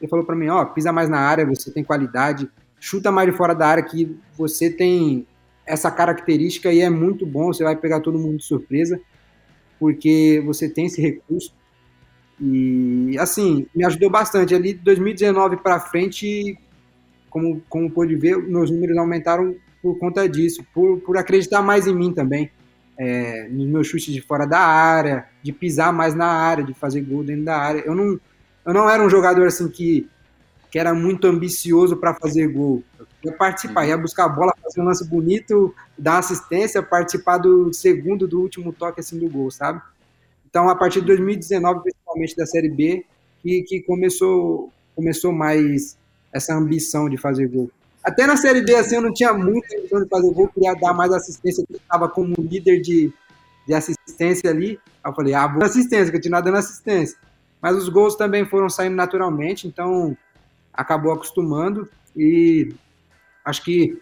[0.00, 3.36] ele falou para mim, ó, pisa mais na área, você tem qualidade, chuta mais de
[3.36, 5.26] fora da área que você tem
[5.64, 9.00] essa característica e é muito bom, você vai pegar todo mundo de surpresa,
[9.78, 11.52] porque você tem esse recurso.
[12.40, 14.54] E, assim, me ajudou bastante.
[14.54, 16.58] Ali de 2019 para frente,
[17.30, 21.94] como, como pôde ver, meus números aumentaram por conta disso, por, por acreditar mais em
[21.94, 22.50] mim também.
[22.98, 27.02] É, nos meus chutes de fora da área, de pisar mais na área, de fazer
[27.02, 27.80] gol dentro da área.
[27.80, 28.18] Eu não,
[28.64, 30.08] eu não era um jogador assim que,
[30.70, 32.82] que era muito ambicioso para fazer gol.
[33.22, 38.26] Eu participar, ia buscar a bola, fazer um lance bonito, dar assistência, participar do segundo,
[38.26, 39.80] do último toque assim do gol, sabe?
[40.48, 43.04] Então, a partir de 2019, principalmente da Série B,
[43.42, 45.98] que, que começou, começou mais
[46.32, 47.70] essa ambição de fazer gol.
[48.06, 50.94] Até na Série B, assim, eu não tinha muita ambição de fazer gol, queria dar
[50.94, 53.12] mais assistência, eu estava como líder de,
[53.66, 54.78] de assistência ali.
[55.04, 57.18] Eu falei, ah, vou assistência, continuar dando assistência.
[57.60, 60.16] Mas os gols também foram saindo naturalmente, então
[60.72, 61.88] acabou acostumando.
[62.16, 62.72] E
[63.44, 64.00] acho que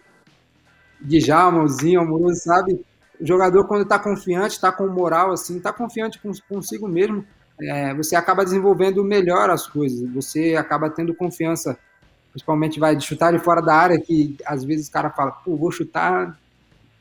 [1.01, 2.85] Djalma, o Zinho, Amoroso, sabe?
[3.19, 7.25] O jogador, quando está confiante, está com moral, assim, está confiante consigo mesmo,
[7.59, 10.07] é, você acaba desenvolvendo melhor as coisas.
[10.13, 11.75] Você acaba tendo confiança
[12.35, 15.55] principalmente vai de chutar de fora da área, que às vezes o cara fala, pô,
[15.55, 16.37] vou chutar,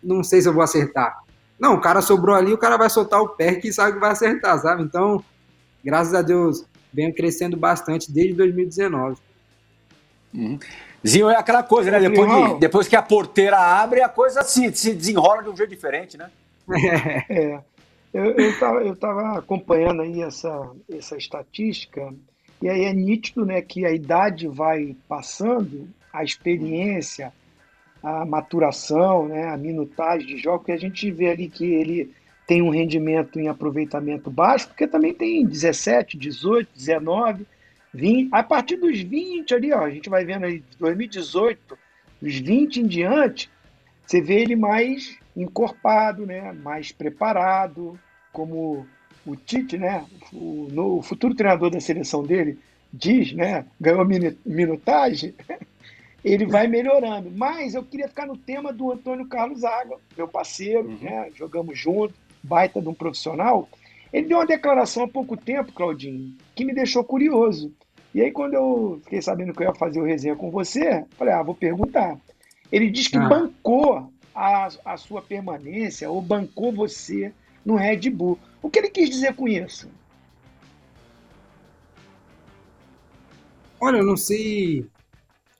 [0.01, 1.25] não sei se eu vou acertar.
[1.59, 4.12] Não, o cara sobrou ali, o cara vai soltar o pé que sabe que vai
[4.12, 4.85] acertar, sabe?
[4.85, 5.25] Então,
[5.85, 9.16] graças a Deus, venho crescendo bastante desde 2019.
[10.33, 10.57] Uhum.
[11.05, 11.99] Zinho, é aquela coisa, né?
[11.99, 15.70] Depois, de, depois que a porteira abre, a coisa se, se desenrola de um jeito
[15.70, 16.31] diferente, né?
[17.29, 17.61] É.
[18.12, 22.14] Eu, eu, tava, eu tava acompanhando aí essa, essa estatística
[22.64, 27.31] e aí é nítido né, que a idade vai passando, a experiência,
[28.03, 32.11] a maturação, né, a minutagem de jogo, que a gente vê ali que ele
[32.46, 37.46] tem um rendimento em aproveitamento baixo, porque também tem 17, 18, 19,
[37.92, 38.31] 20.
[38.33, 41.79] A partir dos 20 ali, ó, a gente vai vendo aí 2018,
[42.22, 43.50] dos 20 em diante,
[44.07, 48.00] você vê ele mais encorpado, né, mais preparado,
[48.33, 48.87] como
[49.27, 52.59] o Tite, né, o, no, o futuro treinador da seleção dele,
[52.93, 54.05] diz, né, ganhou
[54.45, 55.35] minutagem,
[56.25, 57.31] ele vai melhorando.
[57.31, 60.99] Mas eu queria ficar no tema do Antônio Carlos Água, meu parceiro, uhum.
[61.01, 63.69] né, jogamos junto, baita de um profissional.
[64.13, 67.73] Ele deu uma declaração há pouco tempo, Claudinho, que me deixou curioso.
[68.15, 71.35] E aí, quando eu fiquei sabendo que eu ia fazer o resenha com você, falei,
[71.35, 72.17] ah, vou perguntar.
[72.71, 73.29] Ele diz que ah.
[73.29, 77.33] bancou a, a sua permanência, ou bancou você
[77.65, 78.39] no Red Bull.
[78.64, 79.90] O que ele quis dizer com isso?
[83.79, 84.87] Olha, eu não sei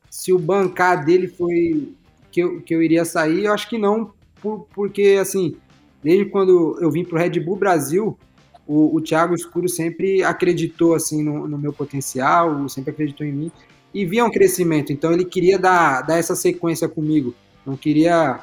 [0.08, 1.94] se o bancar dele foi
[2.32, 5.54] que eu, que eu iria sair, eu acho que não, por, porque assim,
[6.02, 8.18] desde quando eu vim para o Red Bull Brasil,
[8.66, 13.52] o, o Thiago Escuro sempre acreditou assim no, no, meu potencial, sempre acreditou em mim
[13.92, 14.94] e via um crescimento.
[14.94, 17.34] Então ele queria dar, dar essa sequência comigo.
[17.66, 18.40] Não queria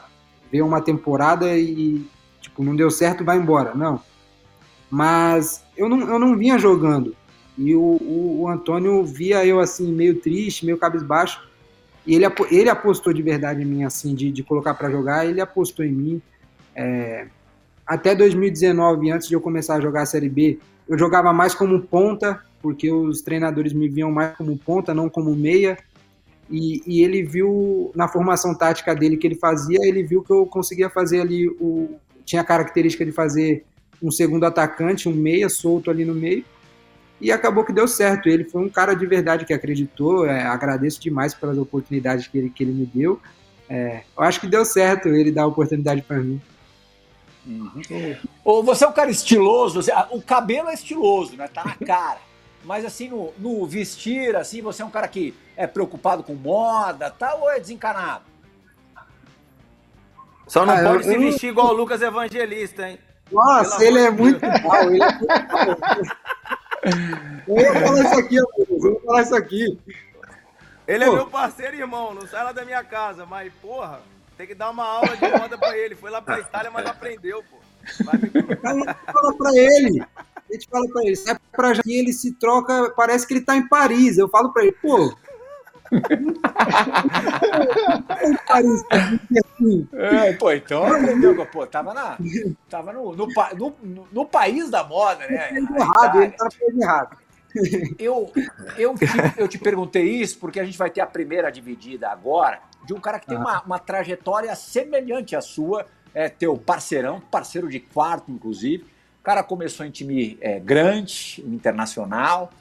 [0.52, 2.06] ver uma temporada e
[2.40, 3.74] tipo não deu certo, vai embora.
[3.74, 4.11] Não.
[4.92, 7.16] Mas eu não, eu não vinha jogando.
[7.58, 11.48] E o, o, o Antônio via eu assim, meio triste, meio cabisbaixo.
[12.06, 15.40] E ele, ele apostou de verdade em mim, assim, de, de colocar para jogar, ele
[15.40, 16.22] apostou em mim.
[16.76, 17.28] É,
[17.88, 21.80] até 2019, antes de eu começar a jogar a Série B, eu jogava mais como
[21.82, 25.78] ponta, porque os treinadores me viam mais como ponta, não como meia.
[26.50, 30.46] E, e, ele viu na formação tática dele que ele fazia, ele viu que eu
[30.46, 33.66] conseguia fazer ali o tinha a característica de fazer
[34.02, 36.44] um segundo atacante, um meia solto ali no meio.
[37.20, 38.28] E acabou que deu certo.
[38.28, 40.26] Ele foi um cara de verdade que acreditou.
[40.26, 43.22] É, agradeço demais pelas oportunidades que ele, que ele me deu.
[43.70, 46.42] É, eu acho que deu certo ele dar a oportunidade para mim.
[47.46, 48.64] Uhum.
[48.64, 49.80] Você é um cara estiloso,
[50.12, 51.48] o cabelo é estiloso, né?
[51.48, 52.20] Tá na cara.
[52.64, 57.10] Mas assim, no, no, vestir, assim, você é um cara que é preocupado com moda,
[57.10, 58.26] tal, ou é desencanado?
[60.48, 61.52] Só não ah, pode eu, se vestir eu...
[61.54, 63.00] igual o Lucas Evangelista, hein?
[63.32, 65.42] Nossa, ele é muito mal, ele é muito mal.
[67.48, 68.46] Eu ia falar isso aqui, eu
[68.80, 69.80] vou falar isso aqui.
[70.88, 71.14] Ele é Pô.
[71.14, 74.02] é meu parceiro irmão, não sai lá da minha casa, mas, porra,
[74.38, 75.96] tem que dar uma aula de moda pra ele.
[75.96, 77.58] Foi lá pra Itália, mas não aprendeu, pô.
[78.04, 78.84] Vai me...
[79.14, 80.02] fala pra ele.
[80.02, 83.56] A gente fala pra ele, sai pra já ele se troca, parece que ele tá
[83.56, 84.18] em Paris.
[84.18, 85.16] Eu falo pra ele, pô,
[89.94, 92.18] é, pô, então aprendeu, pô, tava, na,
[92.70, 95.52] tava no, no, no, no país da moda, né?
[95.54, 97.18] Errado, ele tava errado.
[98.00, 98.32] Eu,
[98.78, 99.06] eu, te,
[99.38, 103.00] eu te perguntei isso porque a gente vai ter a primeira dividida agora de um
[103.00, 103.42] cara que tem ah.
[103.42, 108.86] uma, uma trajetória semelhante à sua, é teu parceirão, parceiro de quarto, inclusive.
[109.20, 112.52] O cara começou em time é, grande, internacional,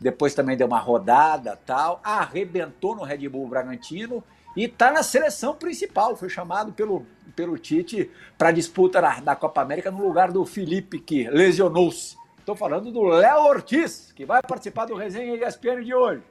[0.00, 4.22] depois também deu uma rodada tal, arrebentou no Red Bull Bragantino
[4.56, 6.16] e está na seleção principal.
[6.16, 10.44] Foi chamado pelo, pelo Tite para a disputa da, da Copa América no lugar do
[10.44, 12.16] Felipe, que lesionou-se.
[12.38, 16.22] Estou falando do Léo Ortiz, que vai participar do Resenha ESPN de hoje.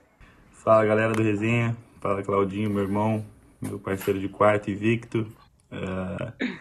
[0.52, 3.26] Fala galera do Resenha, fala Claudinho, meu irmão,
[3.60, 5.26] meu parceiro de quarto e Victor.
[5.72, 6.52] Uh,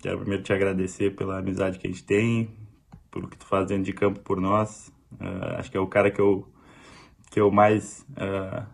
[0.00, 2.48] quero primeiro te agradecer pela amizade que a gente tem,
[3.10, 4.92] pelo que tu faz dentro de campo por nós.
[5.12, 6.46] Uh, acho que é o cara que eu,
[7.30, 8.66] que eu mais uh,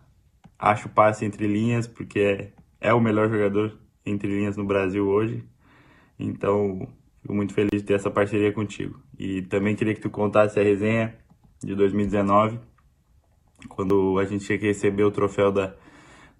[0.57, 2.53] acho passe entre linhas, porque é,
[2.89, 5.43] é o melhor jogador entre linhas no Brasil hoje.
[6.19, 6.87] Então,
[7.21, 8.99] fico muito feliz de ter essa parceria contigo.
[9.17, 11.15] E também queria que tu contasse a resenha
[11.63, 12.59] de 2019,
[13.69, 15.75] quando a gente tinha que receber o troféu da,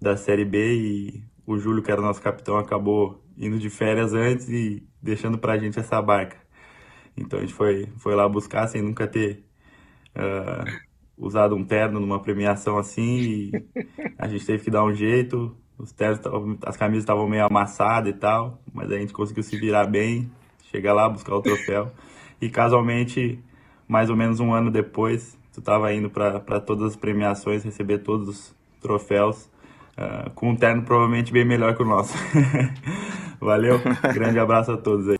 [0.00, 4.48] da Série B e o Júlio, que era nosso capitão, acabou indo de férias antes
[4.48, 6.36] e deixando pra gente essa barca.
[7.16, 9.44] Então a gente foi, foi lá buscar sem nunca ter
[10.18, 10.78] uh,
[11.16, 13.52] usado um terno numa premiação assim e
[14.18, 15.56] a gente teve que dar um jeito.
[15.78, 16.20] Os ternos,
[16.64, 20.30] as camisas estavam meio amassadas e tal, mas a gente conseguiu se virar bem,
[20.70, 21.90] chegar lá, buscar o troféu.
[22.40, 23.38] E casualmente,
[23.86, 28.28] mais ou menos um ano depois, tu estava indo para todas as premiações, receber todos
[28.28, 29.50] os troféus,
[29.96, 32.16] uh, com um terno provavelmente bem melhor que o nosso.
[33.40, 33.80] Valeu,
[34.12, 35.18] grande abraço a todos aí.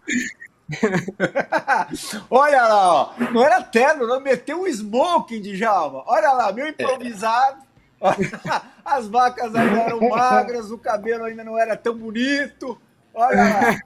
[2.31, 3.13] Olha lá, ó.
[3.33, 6.03] não era terno, não meteu um smoking de Jalma.
[6.07, 7.63] Olha lá, meu improvisado.
[8.85, 12.79] As vacas ainda eram magras, o cabelo ainda não era tão bonito.
[13.15, 13.81] Olha lá.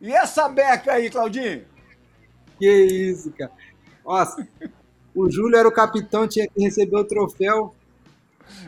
[0.00, 1.64] E essa beca aí, Claudinho?
[2.58, 3.52] Que isso, cara.
[4.04, 4.48] Nossa,
[5.14, 7.74] o Júlio era o capitão, tinha que receber o troféu.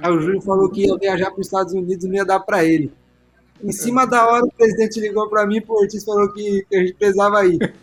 [0.01, 2.65] Aí o Júlio falou que ia viajar para os Estados Unidos não ia dar para
[2.65, 2.93] ele.
[3.63, 6.81] Em cima da hora, o presidente ligou para mim o Ortiz falou que, que, a
[6.81, 7.75] gente precisava ir.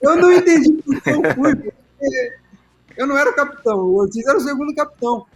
[0.00, 2.32] Eu não entendi por que eu fui, porque
[2.96, 5.26] eu não era o capitão, o Ortiz era o segundo capitão.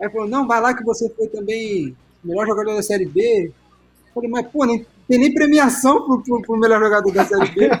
[0.00, 3.46] Aí falou: não, vai lá que você foi também melhor jogador da Série B.
[3.46, 7.50] Eu falei, mas pô, nem, tem nem premiação pro, pro, pro melhor jogador da Série
[7.50, 7.68] B.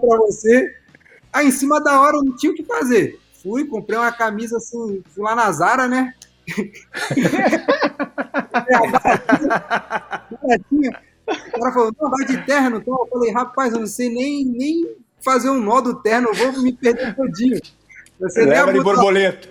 [0.00, 0.74] Pra você.
[1.32, 3.18] Aí em cima da hora eu não tinha o que fazer.
[3.42, 6.14] Fui, comprei uma camisa assim, fui lá na Zara, né?
[11.26, 12.78] O cara falou, não, vai de terno.
[12.78, 16.34] Então eu falei, rapaz, eu não sei nem, nem fazer um nó do terno, eu
[16.34, 17.60] vou me perder todinho.
[18.20, 19.48] Você Leva de borboleta.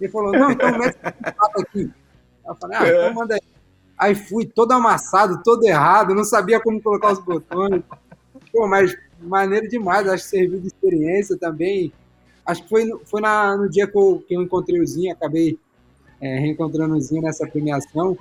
[0.00, 1.90] Ele falou, não, então mete aqui.
[2.46, 3.40] Eu falei, ah, então manda aí.
[3.98, 7.82] Aí fui todo amassado, todo errado, não sabia como colocar os botões.
[8.52, 11.92] Pô, mas maneiro demais, acho que serviu de experiência também.
[12.46, 15.58] Acho que foi, foi na, no dia que eu, que eu encontrei o Zinho, acabei
[16.20, 18.16] é, reencontrando o Zinho nessa premiação.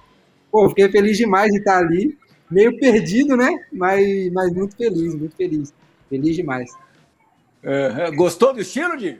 [0.51, 2.17] Pô, fiquei feliz demais de estar ali.
[2.49, 3.49] Meio perdido, né?
[3.71, 5.73] Mas, mas muito feliz, muito feliz.
[6.09, 6.71] Feliz demais.
[7.63, 9.19] É, gostou do estilo, de?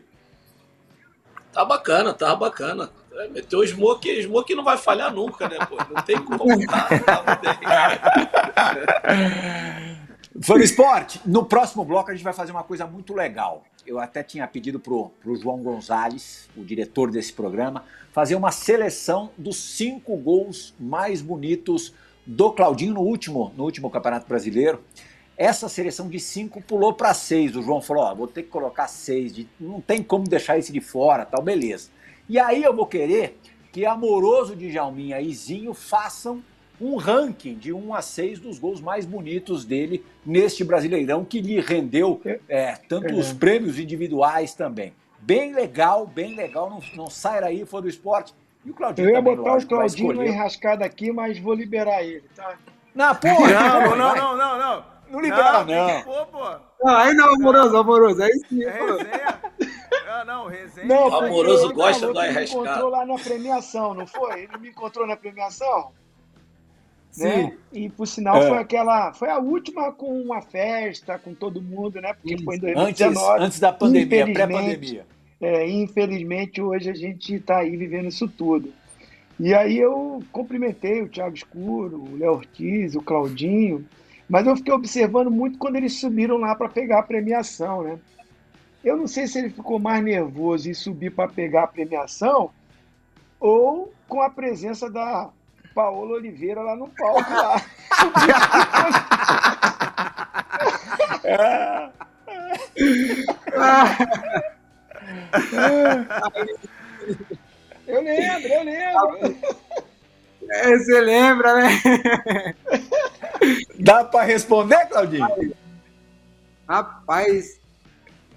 [1.51, 2.91] Tá bacana, tá bacana.
[3.13, 5.57] É, meteu o smoke, smoke não vai falhar nunca, né?
[5.67, 5.77] Pô?
[5.93, 6.89] Não tem como tá,
[10.41, 13.63] Fã Esporte, no próximo bloco a gente vai fazer uma coisa muito legal.
[13.85, 19.29] Eu até tinha pedido pro, pro João Gonzalez, o diretor desse programa, fazer uma seleção
[19.37, 21.93] dos cinco gols mais bonitos
[22.25, 24.81] do Claudinho no último, no último Campeonato Brasileiro.
[25.37, 27.55] Essa seleção de cinco pulou para seis.
[27.55, 30.71] O João falou: ó, vou ter que colocar seis, de, não tem como deixar esse
[30.71, 31.89] de fora, tal, beleza.
[32.27, 33.37] E aí eu vou querer
[33.71, 36.41] que Amoroso de Jalminha e Zinho façam
[36.79, 41.59] um ranking de 1 a 6 dos gols mais bonitos dele neste Brasileirão, que lhe
[41.59, 43.33] rendeu é, tantos é.
[43.33, 44.93] prêmios individuais também.
[45.19, 48.33] Bem legal, bem legal, não, não sai daí, foi do esporte.
[48.63, 52.03] E o Claudinho Eu ia também, botar lógico, o Claudinho enrascado aqui, mas vou liberar
[52.03, 52.57] ele, tá?
[52.93, 53.53] Não, porra!
[53.53, 54.95] Não, não, não, não, não.
[55.09, 55.87] Não libera, não.
[55.87, 56.01] não.
[56.03, 56.43] Pô, pô.
[56.83, 58.23] Não, aí não, amoroso, amoroso.
[58.23, 58.63] Aí sim.
[58.63, 59.41] É resenha.
[60.07, 60.87] Ah, não, resenha.
[60.87, 64.43] Não, amoroso gosta do Ele me encontrou lá na premiação, não foi?
[64.43, 65.91] Ele me encontrou na premiação?
[67.17, 67.53] Né?
[67.71, 68.49] E por sinal é.
[68.49, 72.13] foi aquela, foi a última com uma festa com todo mundo, né?
[72.13, 72.89] Porque foi em 2019.
[72.89, 75.05] Antes, antes da pandemia, pré-pandemia.
[75.39, 78.73] É, infelizmente hoje a gente está aí vivendo isso tudo.
[79.39, 83.85] E aí eu cumprimentei o Thiago Escuro, o Léo Ortiz, o Claudinho,
[84.29, 87.99] mas eu fiquei observando muito quando eles subiram lá para pegar a premiação, né?
[88.83, 92.51] Eu não sei se ele ficou mais nervoso em subir para pegar a premiação
[93.39, 95.29] ou com a presença da
[95.75, 97.61] Paola Oliveira lá no palco lá.
[107.85, 109.37] eu lembro, eu lembro.
[110.49, 111.67] É, você lembra, né?
[113.77, 115.53] Dá para responder, Claudinho?
[116.67, 117.59] Rapaz,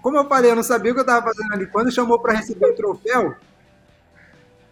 [0.03, 1.67] como eu falei, eu não sabia o que eu tava fazendo ali.
[1.67, 3.37] Quando chamou para receber o troféu,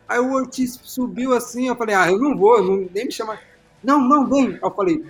[0.08, 3.40] aí o Ortiz subiu assim, eu falei, ah, eu não vou, não, nem me chamar.
[3.82, 4.58] Não, não, vem.
[4.62, 5.04] Eu falei,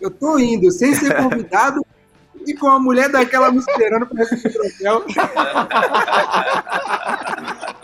[0.00, 1.84] eu tô indo, sem ser convidado,
[2.46, 5.04] e com a mulher daquela me esperando para receber o troféu.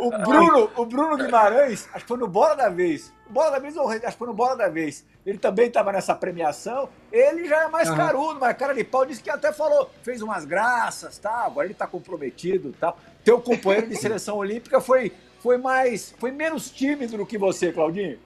[0.00, 3.12] o Bruno, o Bruno Guimarães, acho que foi no Bola da Vez.
[3.28, 5.04] Bola da Vez, acho que foi no Bola da Vez.
[5.26, 6.88] Ele também estava nessa premiação.
[7.12, 7.96] Ele já é mais uhum.
[7.96, 11.44] carudo, mas cara de pau disse que até falou, fez umas graças, tá?
[11.44, 12.92] Agora ele está comprometido, tal.
[12.92, 12.98] Tá?
[13.28, 15.12] Teu companheiro de seleção olímpica foi,
[15.42, 18.18] foi mais, foi menos tímido do que você, Claudinho.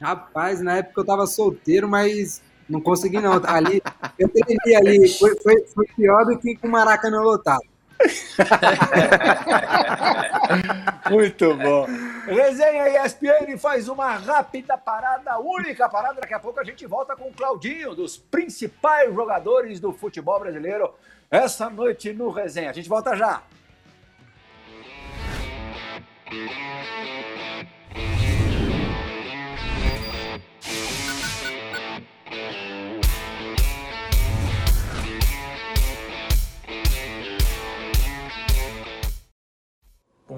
[0.00, 3.42] Rapaz, na época eu tava solteiro, mas não consegui não.
[3.44, 3.82] Ali,
[4.16, 7.64] eu tentei ali, foi, foi, foi pior do que com o Maracanã lotado.
[11.10, 11.86] Muito bom.
[12.26, 16.20] Resenha ESPN faz uma rápida parada, única parada.
[16.20, 20.94] Daqui a pouco a gente volta com o Claudinho, dos principais jogadores do futebol brasileiro,
[21.28, 22.70] essa noite no Resenha.
[22.70, 23.42] A gente volta já.
[26.28, 26.36] Bom,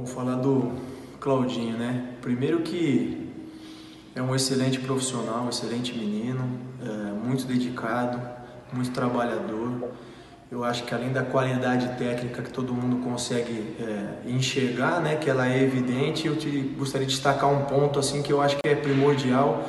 [0.07, 0.71] falar do
[1.19, 2.15] Claudinho, né?
[2.23, 3.29] Primeiro que
[4.15, 8.21] é um excelente profissional, um excelente menino, é, muito dedicado,
[8.73, 9.91] muito trabalhador.
[10.51, 15.31] Eu acho que além da qualidade técnica que todo mundo consegue é, enxergar, né, que
[15.31, 18.69] ela é evidente, eu te, gostaria de destacar um ponto assim que eu acho que
[18.69, 19.65] é primordial,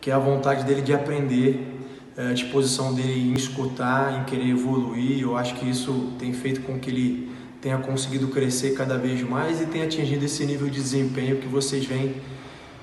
[0.00, 1.82] que é a vontade dele de aprender,
[2.16, 5.20] é, a disposição dele em escutar, em querer evoluir.
[5.20, 9.60] Eu acho que isso tem feito com que ele tenha conseguido crescer cada vez mais
[9.60, 12.22] e tenha atingido esse nível de desempenho que vocês vêm,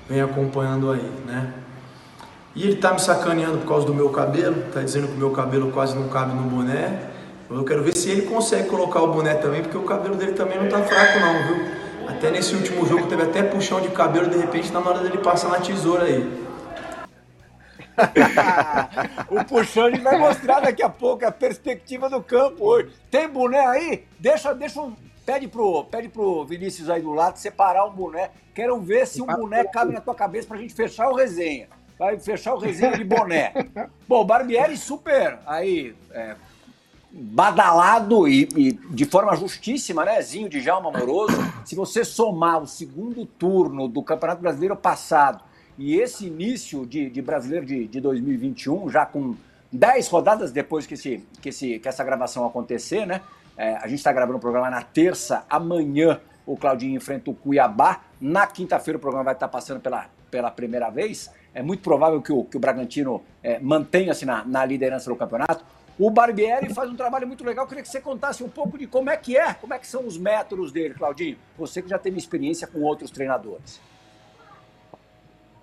[0.08, 1.52] vêm acompanhando aí, né?
[2.54, 5.32] E ele tá me sacaneando por causa do meu cabelo, tá dizendo que o meu
[5.32, 7.13] cabelo quase não cabe no boné.
[7.50, 10.58] Eu quero ver se ele consegue colocar o boné também, porque o cabelo dele também
[10.58, 11.84] não tá fraco não, viu?
[12.08, 15.18] Até nesse último jogo teve até puxão de cabelo, de repente tá na hora dele
[15.18, 16.44] passar na tesoura aí.
[19.30, 22.90] o puxão ele vai mostrar daqui a pouco a perspectiva do campo hoje.
[23.10, 24.04] Tem boné aí?
[24.18, 24.94] Deixa, deixa um.
[25.24, 28.30] Pede pro, pede pro Vinícius aí do lado separar um boné.
[28.54, 31.68] Quero ver se um boné cabe na tua cabeça pra gente fechar o resenha.
[31.98, 33.52] Vai fechar o resenha de boné.
[34.08, 35.94] Bom, Barbieri super aí.
[36.10, 36.34] É,
[37.16, 40.20] badalado e, e, de forma justíssima, né?
[40.20, 41.36] Zinho de Jalma Amoroso.
[41.64, 45.42] Se você somar o segundo turno do Campeonato Brasileiro passado
[45.78, 49.36] e esse início de, de brasileiro de, de 2021, já com
[49.70, 53.20] 10 rodadas depois que, esse, que, esse, que essa gravação acontecer, né?
[53.56, 58.00] É, a gente está gravando o programa na terça, amanhã o Claudinho enfrenta o Cuiabá.
[58.20, 61.30] Na quinta-feira o programa vai estar passando pela, pela primeira vez.
[61.54, 65.64] É muito provável que o, que o Bragantino é, mantenha-se na, na liderança do campeonato.
[65.98, 67.64] O Barbieri faz um trabalho muito legal.
[67.64, 69.86] Eu queria que você contasse um pouco de como é que é, como é que
[69.86, 71.36] são os métodos dele, Claudinho.
[71.56, 73.80] Você que já teve experiência com outros treinadores.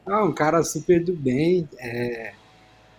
[0.06, 2.34] Ah, um cara super do bem, é,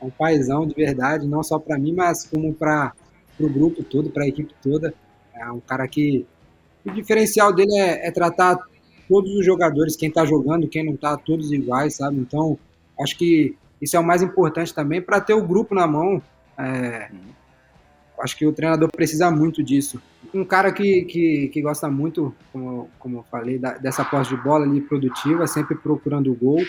[0.01, 2.93] um paizão de verdade, não só para mim, mas como para
[3.41, 4.95] o grupo todo, para a equipe toda.
[5.35, 6.27] É um cara que
[6.85, 8.59] o diferencial dele é, é tratar
[9.09, 12.19] todos os jogadores, quem está jogando, quem não está, todos iguais, sabe?
[12.19, 12.59] Então,
[13.01, 16.23] acho que isso é o mais importante também para ter o grupo na mão.
[16.63, 17.11] É,
[18.21, 20.01] acho que o treinador precisa muito disso.
[20.33, 24.37] Um cara que, que, que gosta muito, como, como eu falei, da, dessa posse de
[24.41, 26.63] bola ali produtiva, sempre procurando o gol.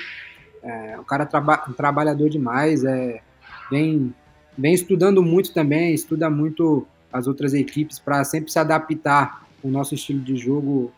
[0.64, 3.22] É, o cara traba, trabalhador demais, é,
[3.70, 4.14] vem,
[4.58, 9.94] vem estudando muito também, estuda muito as outras equipes para sempre se adaptar o nosso
[9.94, 10.92] estilo de jogo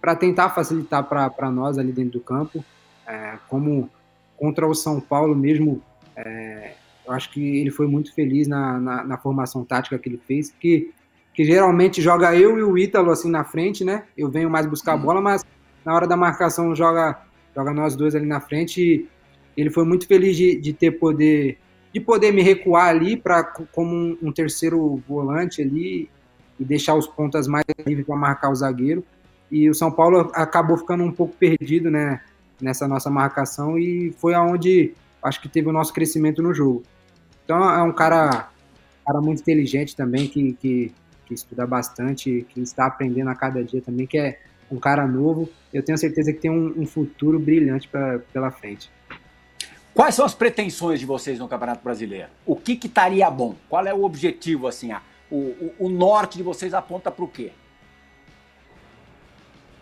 [0.00, 2.64] para tentar facilitar para nós ali dentro do campo.
[3.06, 3.88] É, como
[4.36, 5.82] contra o São Paulo mesmo,
[6.16, 6.74] é,
[7.10, 10.54] eu acho que ele foi muito feliz na, na, na, formação tática que ele fez,
[10.60, 10.92] que,
[11.34, 14.04] que geralmente joga eu e o Ítalo assim na frente, né?
[14.16, 15.02] Eu venho mais buscar a uhum.
[15.02, 15.44] bola, mas
[15.84, 17.20] na hora da marcação joga
[17.52, 18.80] joga nós dois ali na frente.
[18.80, 19.08] E
[19.56, 21.58] ele foi muito feliz de, de ter poder
[21.92, 26.08] de poder me recuar ali para como um, um, terceiro volante ali
[26.60, 29.04] e deixar os pontas mais livres para marcar o zagueiro.
[29.50, 32.20] E o São Paulo acabou ficando um pouco perdido, né,
[32.62, 36.84] nessa nossa marcação e foi aonde acho que teve o nosso crescimento no jogo.
[37.50, 38.48] Então é um cara,
[39.04, 40.94] cara muito inteligente também que, que,
[41.26, 44.38] que estuda bastante, que está aprendendo a cada dia também, que é
[44.70, 45.50] um cara novo.
[45.74, 48.88] Eu tenho certeza que tem um, um futuro brilhante pra, pela frente.
[49.92, 52.28] Quais são as pretensões de vocês no Campeonato Brasileiro?
[52.46, 53.56] O que que estaria bom?
[53.68, 57.28] Qual é o objetivo, assim, ah, o, o, o norte de vocês aponta para o
[57.28, 57.50] quê?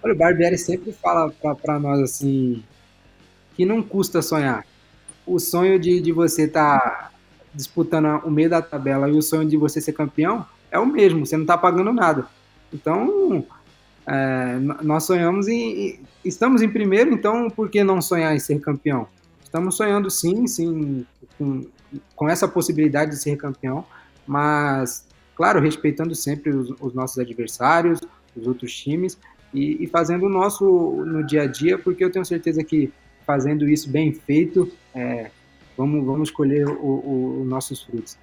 [0.02, 2.64] Olha, o Barbieri sempre fala para nós, assim,
[3.54, 4.64] que não custa sonhar.
[5.26, 7.17] O sonho de, de você estar tá
[7.54, 11.24] disputando o meio da tabela e o sonho de você ser campeão é o mesmo,
[11.24, 12.26] você não está pagando nada.
[12.72, 13.44] Então,
[14.06, 16.00] é, nós sonhamos em.
[16.24, 19.06] Estamos em primeiro, então por que não sonhar em ser campeão?
[19.42, 21.06] Estamos sonhando sim, sim,
[21.38, 21.64] com,
[22.14, 23.84] com essa possibilidade de ser campeão,
[24.26, 28.00] mas, claro, respeitando sempre os, os nossos adversários,
[28.36, 29.18] os outros times,
[29.54, 30.66] e, e, fazendo o nosso
[31.06, 32.92] no dia a dia, porque eu tenho certeza que
[33.26, 35.30] fazendo isso bem feito, é,
[35.78, 38.18] vamos, vamos colher os nossos frutos.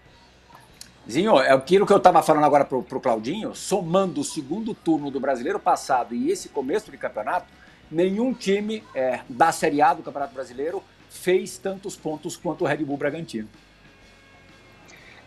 [1.09, 5.09] Zinho, é aquilo que eu estava falando agora para o Claudinho, somando o segundo turno
[5.09, 7.47] do brasileiro passado e esse começo de campeonato,
[7.89, 12.77] nenhum time é, da Série A do Campeonato Brasileiro fez tantos pontos quanto o Red
[12.77, 13.47] Bull Bragantino.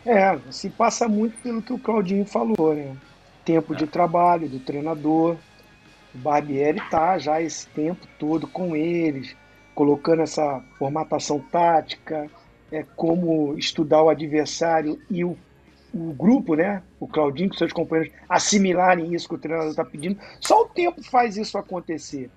[0.04, 2.96] É, se passa muito pelo que o Claudinho falou, né?
[3.44, 3.76] Tempo é.
[3.76, 5.36] de trabalho do treinador.
[6.14, 9.36] O Barbieri tá já esse tempo todo com eles,
[9.78, 12.28] colocando essa formatação tática,
[12.72, 15.38] é como estudar o adversário e o,
[15.94, 16.82] o grupo, né?
[16.98, 20.18] O Claudinho com seus companheiros assimilarem isso que o treinador está pedindo.
[20.40, 22.28] Só o tempo faz isso acontecer.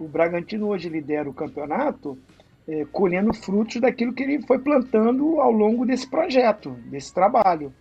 [0.00, 2.18] O Bragantino hoje lidera o campeonato
[2.66, 7.72] é, colhendo frutos daquilo que ele foi plantando ao longo desse projeto, desse trabalho.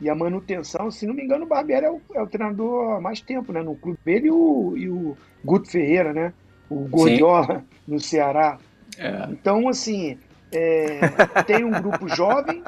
[0.00, 3.00] E a manutenção, se não me engano, o Barbieri é o, é o treinador há
[3.00, 3.64] mais tempo, né?
[3.64, 6.32] No clube dele e o, e o Guto Ferreira, né?
[6.70, 7.64] O Gordiola Sim.
[7.88, 8.58] no Ceará.
[8.96, 9.26] É.
[9.30, 10.18] Então, assim,
[10.52, 11.00] é,
[11.46, 12.62] tem um grupo jovem.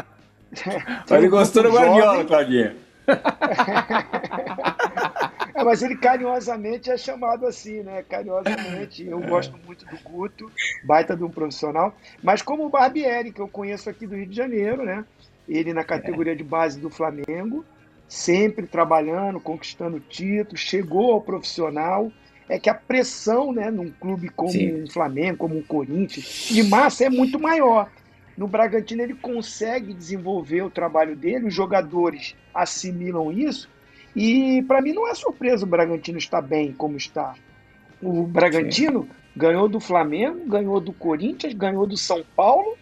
[1.11, 2.76] Ele um gostou do Guardiola, Claudinha.
[5.55, 8.03] É, mas ele carinhosamente é chamado assim, né?
[8.09, 9.07] Carinhosamente.
[9.07, 10.50] Eu gosto muito do Guto,
[10.82, 11.94] baita de um profissional.
[12.22, 15.05] Mas como o Barbieri, que eu conheço aqui do Rio de Janeiro, né?
[15.48, 17.64] Ele na categoria de base do Flamengo,
[18.09, 22.11] sempre trabalhando, conquistando títulos, chegou ao profissional.
[22.49, 24.82] É que a pressão, né, num clube como Sim.
[24.82, 27.90] um Flamengo, como um Corinthians, de massa é muito maior.
[28.36, 33.68] No Bragantino ele consegue desenvolver o trabalho dele, os jogadores assimilam isso
[34.14, 37.34] e para mim não é surpresa o Bragantino estar bem como está.
[38.03, 39.09] O Bragantino Sim.
[39.36, 42.76] ganhou do Flamengo, ganhou do Corinthians, ganhou do São Paulo,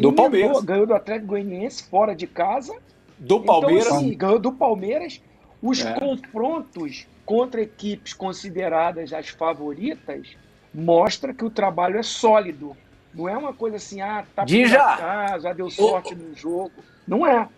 [0.00, 0.62] do Palmeiras.
[0.62, 2.74] ganhou do Atlético Goianiense fora de casa.
[3.18, 3.86] Do então, Palmeiras.
[3.86, 5.20] Então, assim, ganhou do Palmeiras.
[5.60, 5.92] Os é.
[5.94, 10.36] confrontos contra equipes consideradas as favoritas
[10.74, 12.76] mostra que o trabalho é sólido.
[13.14, 16.72] Não é uma coisa assim, ah, tá por acaso, já deu sorte no jogo.
[17.06, 17.48] Não é.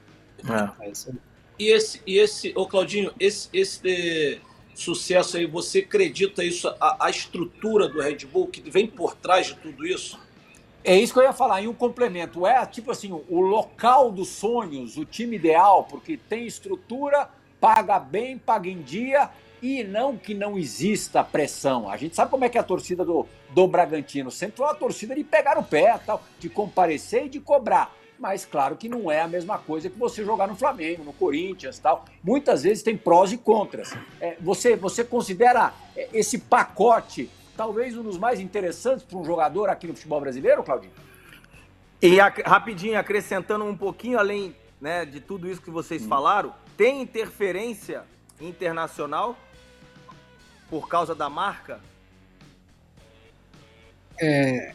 [0.44, 0.88] É.
[0.88, 0.92] é.
[1.58, 4.40] E esse, e esse, ô Claudinho, esse, esse
[4.74, 9.46] sucesso aí, você acredita isso, a, a estrutura do Red Bull que vem por trás
[9.46, 10.18] de tudo isso?
[10.82, 12.46] É isso que eu ia falar, em um complemento.
[12.46, 17.30] É tipo assim, o local dos sonhos, o time ideal, porque tem estrutura,
[17.64, 19.30] paga bem, paga em dia
[19.62, 21.88] e não que não exista pressão.
[21.88, 24.30] A gente sabe como é que é a torcida do, do Bragantino.
[24.30, 28.46] Sempre foi uma torcida de pegar o pé, tal, de comparecer e de cobrar mas
[28.46, 32.04] claro que não é a mesma coisa que você jogar no Flamengo, no Corinthians tal.
[32.22, 33.92] Muitas vezes tem prós e contras.
[34.20, 39.68] É, você, você considera é, esse pacote talvez um dos mais interessantes para um jogador
[39.68, 40.92] aqui no futebol brasileiro, Claudinho?
[42.00, 46.08] E a, rapidinho, acrescentando um pouquinho além né, de tudo isso que vocês hum.
[46.08, 48.03] falaram, tem interferência
[48.41, 49.37] internacional
[50.68, 51.81] por causa da marca?
[54.20, 54.75] É,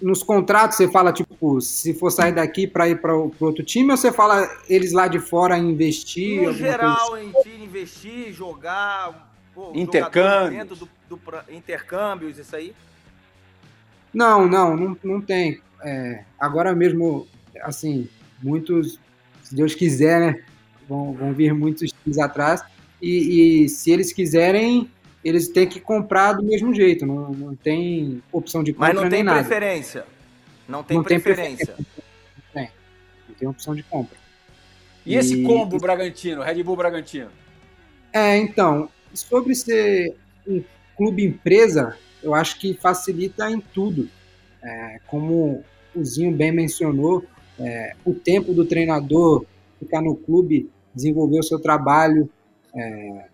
[0.00, 3.96] nos contratos você fala, tipo, se for sair daqui para ir para outro time, ou
[3.96, 6.42] você fala eles lá de fora investir?
[6.42, 7.32] No geral, assim?
[7.46, 10.78] em investir, jogar, pô, intercâmbios.
[10.78, 11.20] Do, do,
[11.50, 12.74] intercâmbios, isso aí?
[14.12, 15.60] Não, não, não, não tem.
[15.82, 17.26] É, agora mesmo,
[17.62, 18.08] assim,
[18.42, 18.98] muitos,
[19.42, 20.44] se Deus quiser, né,
[20.88, 22.62] vão, vão vir muitos times atrás,
[23.00, 24.90] e, e se eles quiserem,
[25.24, 29.10] eles têm que comprar do mesmo jeito, não, não tem opção de compra Mas não
[29.10, 30.00] tem preferência.
[30.00, 30.14] Nada.
[30.68, 31.66] Não tem não preferência.
[31.66, 32.04] Tem preferência.
[32.36, 32.70] Não tem.
[33.28, 34.16] Não tem opção de compra.
[35.04, 37.30] E, e esse combo Bragantino, Red Bull Bragantino?
[38.12, 40.14] É, então, sobre ser
[40.46, 40.62] um
[40.96, 44.08] clube empresa, eu acho que facilita em tudo.
[44.62, 45.62] É, como
[45.94, 47.24] o Zinho bem mencionou,
[47.58, 49.44] é, o tempo do treinador
[49.84, 52.28] ficar no clube, desenvolver o seu trabalho,
[52.74, 53.26] é,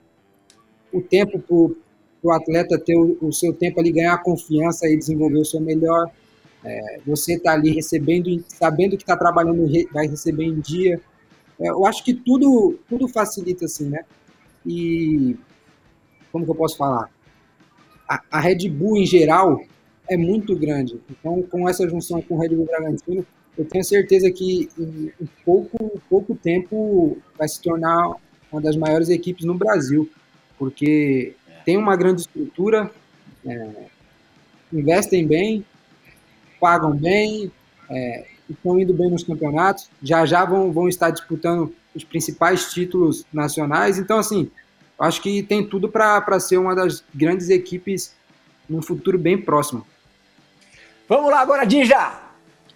[0.92, 5.38] o tempo para o atleta ter o, o, seu tempo ali, ganhar confiança e desenvolver
[5.38, 6.10] o seu melhor.
[6.62, 11.00] É, você está ali recebendo, sabendo que está trabalhando, vai receber em dia.
[11.58, 14.04] É, eu acho que tudo, tudo facilita assim, né?
[14.66, 15.36] E
[16.30, 17.10] como que eu posso falar?
[18.08, 19.62] A, a Red Bull em geral
[20.08, 21.00] é muito grande.
[21.08, 23.24] Então, com essa junção com o Red Bull Bragantino,
[23.56, 28.14] eu tenho certeza que em, pouco, pouco tempo vai se tornar
[28.50, 30.10] uma das maiores equipes no Brasil,
[30.58, 31.34] porque
[31.64, 32.90] tem uma grande estrutura,
[33.44, 33.70] é,
[34.72, 35.64] investem bem,
[36.60, 37.50] pagam bem,
[37.88, 43.24] é, estão indo bem nos campeonatos, já já vão, vão estar disputando os principais títulos
[43.32, 43.98] nacionais.
[43.98, 44.50] Então, assim,
[44.98, 48.14] acho que tem tudo para ser uma das grandes equipes
[48.68, 49.86] num futuro bem próximo.
[51.08, 52.29] Vamos lá agora, Dija!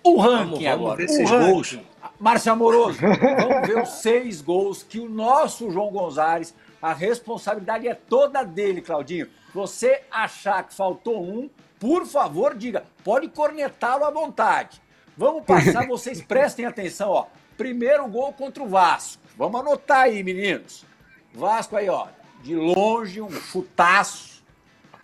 [0.05, 0.97] O ranking vamos, vamos agora.
[0.99, 1.79] Ver esses gols.
[2.21, 7.95] Márcio Amoroso, vamos ver os seis gols que o nosso João Gonzalez, a responsabilidade é
[7.95, 9.27] toda dele, Claudinho.
[9.55, 11.49] Você achar que faltou um,
[11.81, 12.85] por favor, diga.
[13.03, 14.81] Pode cornetá-lo à vontade.
[15.17, 17.27] Vamos passar, vocês prestem atenção, ó.
[17.57, 19.23] Primeiro gol contra o Vasco.
[19.37, 20.85] Vamos anotar aí, meninos.
[21.33, 22.07] Vasco aí, ó,
[22.43, 24.43] de longe, um chutaço.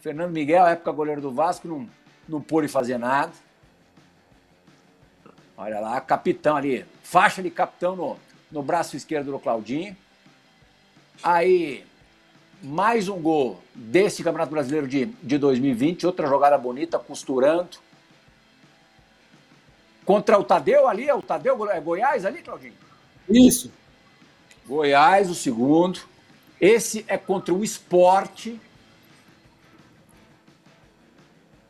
[0.01, 1.89] Fernando Miguel, época goleiro do Vasco, não,
[2.29, 3.33] não pôde fazer nada.
[5.61, 8.17] Olha lá, capitão ali, faixa de capitão no,
[8.51, 9.95] no braço esquerdo do Claudinho.
[11.23, 11.85] Aí,
[12.63, 17.77] mais um gol desse Campeonato Brasileiro de, de 2020, outra jogada bonita, costurando.
[20.03, 22.73] Contra o Tadeu ali, é o Tadeu, é Goiás ali, Claudinho?
[23.29, 23.71] Isso.
[24.67, 26.01] Goiás, o segundo.
[26.59, 28.59] Esse é contra o esporte.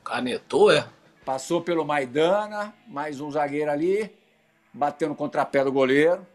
[0.05, 0.87] Canetou, é?
[1.33, 4.13] Passou pelo Maidana, mais um zagueiro ali,
[4.75, 6.27] bateu no contrapé do goleiro.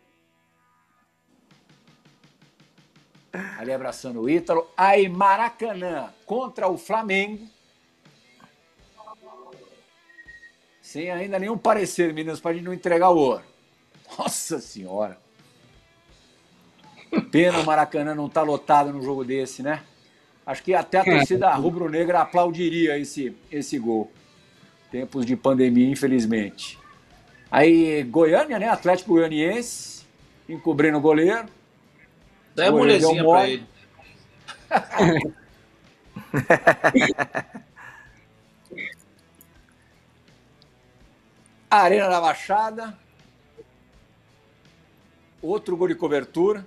[3.60, 4.72] Ali abraçando o Ítalo.
[4.78, 7.46] Aí Maracanã contra o Flamengo.
[10.82, 13.44] Sem ainda nenhum parecer, meninos, para a gente não entregar o ouro.
[14.18, 15.20] Nossa Senhora.
[17.34, 19.84] Pena o Maracanã não estar tá lotado num jogo desse, né?
[20.46, 24.10] Acho que até a torcida rubro-negra aplaudiria esse, esse gol.
[24.96, 26.80] Tempos de pandemia, infelizmente.
[27.52, 28.70] Aí, Goiânia, né?
[28.70, 30.06] Atlético Goianiense,
[30.48, 31.50] encobrindo o goleiro.
[32.56, 33.68] Dá a mulherzinha pra ele.
[41.70, 42.98] Arena da Baixada.
[45.42, 46.66] Outro gol de cobertura.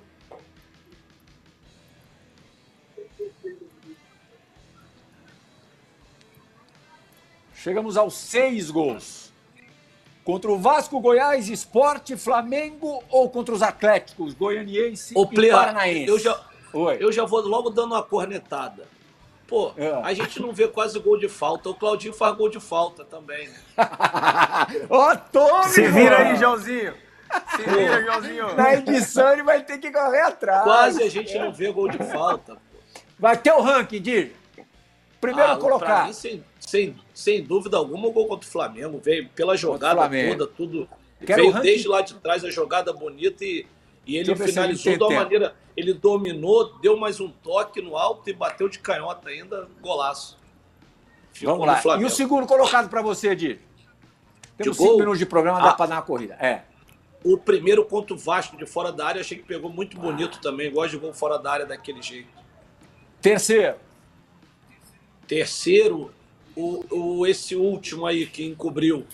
[7.62, 9.32] Chegamos aos seis gols.
[10.24, 16.06] Contra o Vasco, Goiás, Esporte, Flamengo ou contra os Atléticos, Goianiense Ô, e Paranaense?
[16.06, 16.40] Eu já,
[16.72, 16.98] Oi.
[17.00, 18.86] eu já vou logo dando uma cornetada.
[19.46, 19.90] Pô, é.
[20.04, 21.70] a gente não vê quase gol de falta.
[21.70, 23.56] O Claudinho faz gol de falta também, né?
[24.88, 25.70] Ó, tome!
[25.70, 26.94] Se vira aí, Joãozinho.
[27.56, 28.54] Se vira, Joãozinho.
[28.54, 30.62] Na edição ele vai ter que correr atrás.
[30.62, 32.54] Quase a gente não vê gol de falta.
[32.54, 33.00] Pô.
[33.18, 34.37] Vai ter o ranking, Dir.
[35.20, 36.06] Primeiro ah, colocar.
[36.06, 40.46] Mim, sem, sem, sem dúvida alguma, o gol contra o Flamengo veio pela jogada toda,
[40.46, 40.88] tudo.
[41.24, 43.66] Quero veio desde lá de trás a jogada bonita e,
[44.06, 45.54] e ele finalizou de uma maneira.
[45.76, 50.38] Ele dominou, deu mais um toque no alto e bateu de canhota ainda, golaço.
[51.32, 52.00] Ficou Vamos lá.
[52.00, 53.60] E o segundo colocado para você, Di?
[54.56, 54.98] Temos de cinco gol?
[54.98, 56.34] minutos de programa, dá ah, para dar uma corrida.
[56.34, 56.62] É.
[57.24, 60.42] O primeiro contra o Vasco de fora da área, achei que pegou muito bonito ah.
[60.42, 60.70] também.
[60.72, 62.28] Gosto de gol fora da área daquele jeito.
[63.20, 63.76] Terceiro.
[65.28, 66.10] Terceiro,
[66.56, 69.06] o, o, esse último aí que encobriu.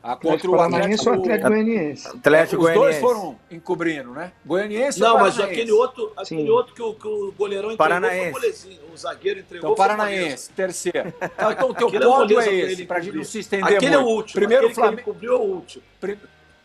[0.00, 2.08] A contra o Atlético, Atlético Goianiense.
[2.08, 4.32] Atlético Os dois foram encobrindo, né?
[4.44, 8.30] Goianiense Não, mas aquele outro, aquele outro que o, que o goleirão entregou Paranaense.
[8.30, 8.80] foi molezinho.
[8.92, 11.08] O zagueiro entregou então, Paranaense, terceiro.
[11.08, 13.38] Então, então o teu aquele é pódio é, é esse, para a gente não se
[13.38, 14.08] estender aquele muito.
[14.08, 14.34] é o último.
[14.34, 15.02] Primeiro Flamengo.
[15.02, 15.82] cobriu é o último.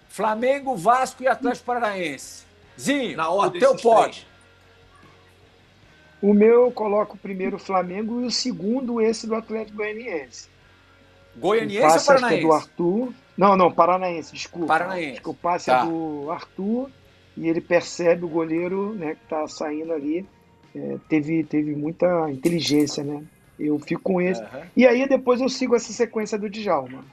[0.09, 2.43] Flamengo, Vasco e Atlético Paranaense.
[2.79, 4.28] Zinho, Na ordem o teu pódio.
[6.21, 10.49] O meu eu coloco primeiro o Flamengo e o segundo esse do Atlético Goianiense.
[11.35, 12.35] Goianiense ou Paranaense?
[12.35, 13.13] É do Arthur.
[13.37, 14.67] Não, não, Paranaense, desculpa.
[14.67, 15.11] Paranaense.
[15.13, 15.81] Acho que o passe é tá.
[15.81, 16.89] é do Arthur
[17.37, 20.25] e ele percebe o goleiro né, que está saindo ali.
[20.75, 23.23] É, teve, teve muita inteligência, né?
[23.57, 24.41] Eu fico com esse.
[24.41, 24.61] Uhum.
[24.75, 27.03] E aí depois eu sigo essa sequência do Djalma.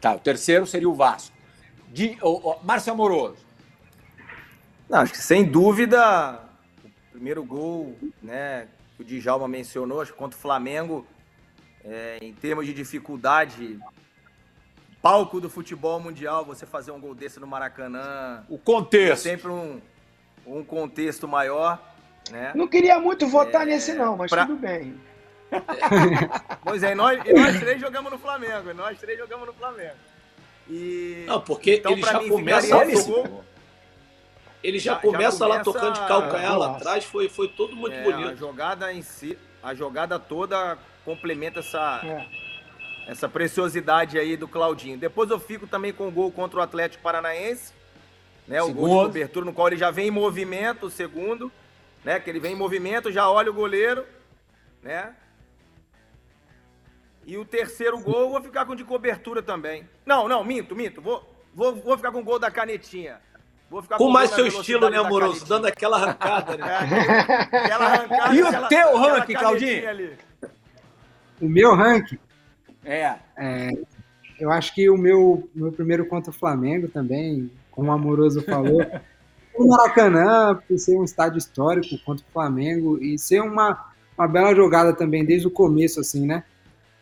[0.00, 1.34] Tá, o terceiro seria o Vasco.
[1.88, 3.44] De, oh, oh, Márcio Amoroso.
[4.88, 6.43] Não, acho que sem dúvida
[7.14, 8.66] primeiro gol, né,
[8.98, 11.06] o Djalma mencionou, acho que contra o Flamengo,
[11.84, 13.78] é, em termos de dificuldade,
[15.00, 18.44] palco do futebol mundial, você fazer um gol desse no Maracanã.
[18.48, 19.28] O contexto.
[19.28, 19.80] É sempre um,
[20.44, 21.80] um contexto maior.
[22.30, 22.52] Né?
[22.54, 24.46] Não queria muito votar é, nesse, não, mas pra...
[24.46, 24.98] tudo bem.
[26.64, 28.70] pois é, e nós, e nós três jogamos no Flamengo.
[28.70, 29.94] E nós três jogamos no Flamengo.
[30.68, 31.24] E...
[31.28, 33.44] Não, porque então, ele já mim, começa a gol,
[34.64, 37.94] ele já, já começa já lá tocando de calcanhar lá atrás, foi, foi tudo muito
[37.94, 38.30] é, bonito.
[38.30, 42.26] A jogada em si, a jogada toda complementa essa, é.
[43.06, 44.96] essa preciosidade aí do Claudinho.
[44.96, 47.74] Depois eu fico também com o gol contra o Atlético Paranaense,
[48.48, 48.62] né?
[48.62, 51.52] O gol de cobertura no qual ele já vem em movimento, o segundo,
[52.02, 52.18] né?
[52.18, 54.06] Que ele vem em movimento, já olha o goleiro,
[54.82, 55.14] né?
[57.26, 59.86] E o terceiro gol eu vou ficar com de cobertura também.
[60.06, 61.02] Não, não, minto, minto.
[61.02, 61.22] Vou,
[61.54, 63.20] vou, vou ficar com o gol da canetinha.
[63.96, 65.44] Com, mais seu estilo, né, amoroso?
[65.46, 66.64] Dando aquela arrancada, né?
[67.52, 69.88] aquela arrancada, e o aquela, teu ranking, Claudinho?
[69.88, 70.12] Ali.
[71.40, 72.18] O meu ranking?
[72.84, 73.14] É.
[73.36, 73.70] é.
[74.38, 78.80] Eu acho que o meu, meu primeiro contra o Flamengo também, como o Amoroso falou,
[79.56, 84.54] o Maracanã, por ser um estádio histórico contra o Flamengo e ser uma, uma bela
[84.54, 86.44] jogada também desde o começo, assim, né?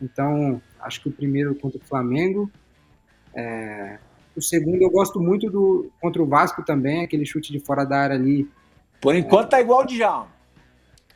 [0.01, 2.51] Então, acho que o primeiro contra o Flamengo.
[3.35, 3.99] É,
[4.37, 7.99] o segundo eu gosto muito do contra o Vasco também, aquele chute de fora da
[7.99, 8.49] área ali.
[9.01, 10.27] Por enquanto é, tá igual de já.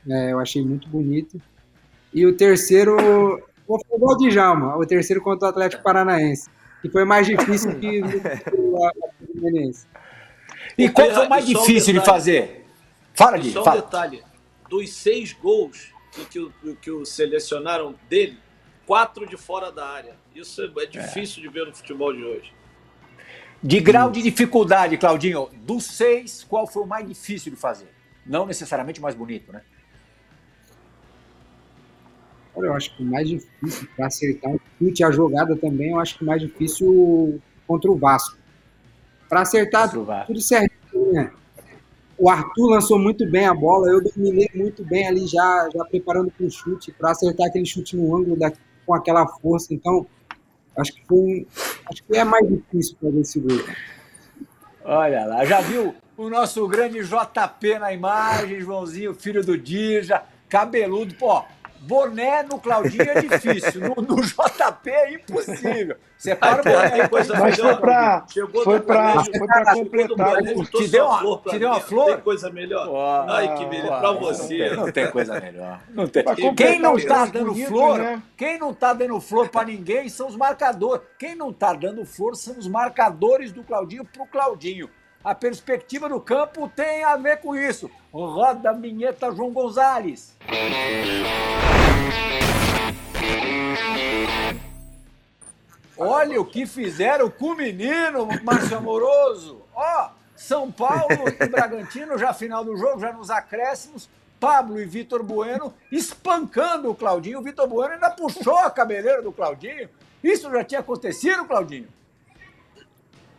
[0.09, 1.41] É, eu achei muito bonito.
[2.13, 2.97] E o terceiro,
[3.67, 6.49] vou falar igual de Djalma, o terceiro contra o Atlético Paranaense,
[6.81, 8.91] que foi mais difícil que o
[9.33, 9.87] Fluminense.
[10.79, 12.67] E qual foi o mais difícil um de fazer?
[13.15, 13.51] Fala, Gui.
[13.51, 13.81] Só um fala.
[13.81, 14.23] detalhe:
[14.69, 18.39] dos seis gols que, que, que o selecionaram dele,
[18.87, 20.15] quatro de fora da área.
[20.35, 21.47] Isso é, é difícil é.
[21.47, 22.53] de ver no futebol de hoje.
[23.63, 27.89] De grau de dificuldade, Claudinho, dos seis, qual foi o mais difícil de fazer?
[28.25, 29.63] Não necessariamente o mais bonito, né?
[32.55, 36.01] Olha, eu acho que o mais difícil para acertar um chute, a jogada também, eu
[36.01, 38.39] acho que o mais difícil contra o Vasco.
[39.29, 41.33] Para acertar tudo certinho, né?
[42.19, 46.31] O Arthur lançou muito bem a bola, eu dominei muito bem ali já, já preparando
[46.31, 48.51] para o chute, para acertar aquele chute no ângulo da,
[48.87, 49.75] com aquela força.
[49.75, 50.07] Então,
[50.77, 51.47] acho que foi
[51.91, 53.65] acho que é mais difícil fazer esse gol.
[54.85, 61.15] Olha lá, já viu o nosso grande JP na imagem, Joãozinho, filho do Dija, cabeludo,
[61.15, 61.43] pô,
[61.81, 65.97] Boné no Claudinho é difícil, no, no JP é impossível.
[66.19, 67.09] Separa o boné.
[67.09, 68.27] Coisa Mas foi pra,
[68.65, 70.43] foi pra, foi pra completar.
[70.43, 72.07] Te deu uma, te deu uma flor?
[72.07, 72.89] Tem coisa melhor?
[72.89, 73.97] Oh, Ai, que beleza.
[73.99, 74.71] Pra você.
[74.71, 75.81] Não tem, coisa melhor.
[75.91, 76.25] Não tem.
[76.57, 78.23] Quem não tá dando bonito, flor, né?
[78.37, 81.03] quem não tá dando flor pra ninguém são os marcadores.
[81.19, 84.89] Quem não tá dando flor são os marcadores do Claudinho pro Claudinho.
[85.27, 87.91] A perspectiva do campo tem a ver com isso.
[88.13, 90.37] Roda a vinheta João Gonzalez.
[95.99, 99.63] Olha o que fizeram com o menino, Márcio Amoroso.
[99.75, 104.09] Ó, São Paulo e Bragantino, já final do jogo, já nos acréscimos.
[104.39, 107.41] Pablo e Vitor Bueno espancando o Claudinho.
[107.41, 109.89] O Vitor Bueno ainda puxou a cabeleira do Claudinho.
[110.23, 111.96] Isso já tinha acontecido, Claudinho?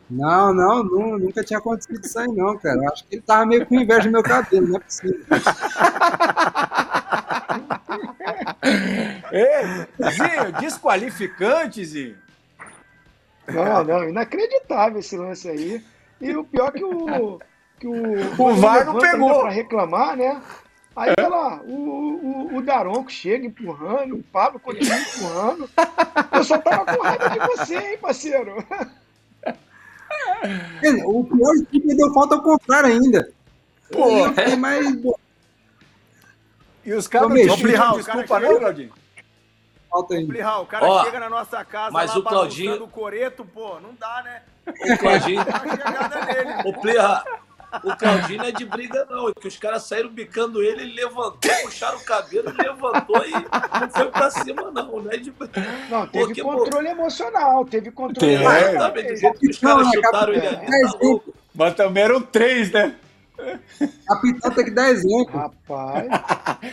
[0.10, 2.78] Não, não, não, nunca tinha acontecido isso aí, não, cara.
[2.78, 5.26] Eu acho que ele tava meio com inveja do meu cabelo, não é possível.
[9.32, 12.18] Ei, Zinho, desqualificante, Zinho.
[13.47, 15.84] Não, não, inacreditável esse lance aí.
[16.22, 17.39] E o pior que o.
[17.80, 19.41] Que o, o VAR não pegou.
[19.41, 20.41] Pra reclamar, né?
[20.95, 25.70] Aí tá lá, o, o, o Daronco chega empurrando, o Pablo continua empurrando.
[26.32, 28.66] Eu só tava com raiva de você, hein, parceiro?
[31.05, 33.30] O pior é que deu falta ao contrário ainda.
[33.91, 34.86] Pô, é mais.
[36.86, 38.93] E os caras não pediram desculpa, não, Claudinho?
[39.89, 40.34] Falta ainda.
[40.34, 42.84] Plihal, o cara Ó, chega na nossa casa mas lá o Claudinho...
[42.84, 44.41] o coreto, pô, não dá, né?
[44.65, 45.41] O Claudinho...
[46.65, 47.24] o Plihal,
[47.84, 49.30] o Claudinho não é de briga, não.
[49.30, 53.89] É que os caras saíram bicando ele, ele levantou, puxaram o cabelo, levantou e não
[53.89, 55.01] foi pra cima, não.
[55.01, 55.34] Não, é de...
[55.89, 56.91] não teve Porque, controle pô...
[56.91, 58.70] emocional, teve controle emocional.
[58.70, 60.65] Exatamente, do jeito que os caras chutaram ele ali.
[60.65, 62.95] Tá Mas também eram três, né?
[64.07, 65.38] Capitão tem que dar exemplo.
[65.38, 66.07] Rapaz.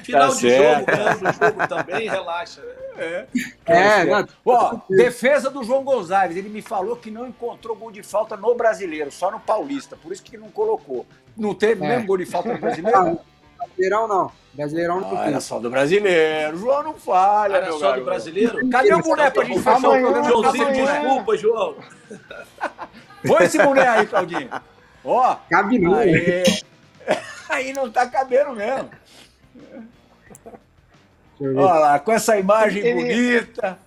[0.03, 2.62] Final tá de jogo, ganhando o jogo também, relaxa.
[2.97, 3.26] É,
[3.66, 6.36] é não, Ó, defesa do João Gonzalez.
[6.36, 9.97] Ele me falou que não encontrou gol de falta no brasileiro, só no paulista.
[9.97, 11.07] Por isso que não colocou.
[11.36, 11.88] Não teve é.
[11.88, 12.99] mesmo gol de falta no brasileiro?
[12.99, 13.20] Não,
[13.59, 14.32] brasileirão não.
[14.55, 16.57] Brasileirão não ah, Era só do brasileiro.
[16.57, 17.99] João não falha, Era só garoto.
[18.01, 18.70] do brasileiro?
[18.70, 20.28] Cadê o boné pra gente fechar o programa?
[20.28, 21.76] Joãozinho, desculpa, João.
[23.26, 24.51] Põe esse boné aí, Claudinho.
[25.05, 25.95] Ó, Cabe não.
[25.95, 26.45] Aí,
[27.49, 28.90] aí não tá cabendo mesmo.
[31.41, 32.95] Olha lá, com essa imagem ele...
[33.03, 33.78] bonita.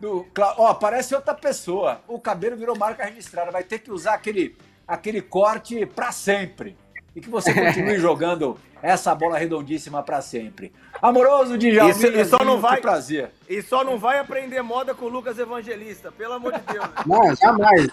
[0.00, 0.26] Do,
[0.56, 2.00] ó, parece outra pessoa.
[2.06, 3.50] O cabelo virou marca registrada.
[3.50, 6.76] Vai ter que usar aquele, aquele corte para sempre.
[7.16, 10.72] E que você continue jogando essa bola redondíssima para sempre.
[11.02, 13.30] Amoroso de Jair, e, só não vai prazer.
[13.48, 16.88] E só não vai aprender moda com o Lucas Evangelista, pelo amor de Deus.
[17.06, 17.88] Não, jamais.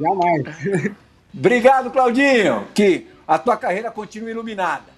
[0.00, 0.94] Jamais.
[1.34, 2.66] Obrigado, Claudinho.
[2.74, 4.97] Que a tua carreira continue iluminada.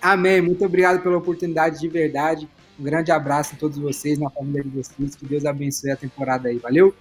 [0.00, 0.40] Amém.
[0.40, 2.48] Muito obrigado pela oportunidade de verdade.
[2.78, 5.14] Um grande abraço a todos vocês, na família de vocês.
[5.14, 6.58] Que Deus abençoe a temporada aí.
[6.58, 6.94] Valeu?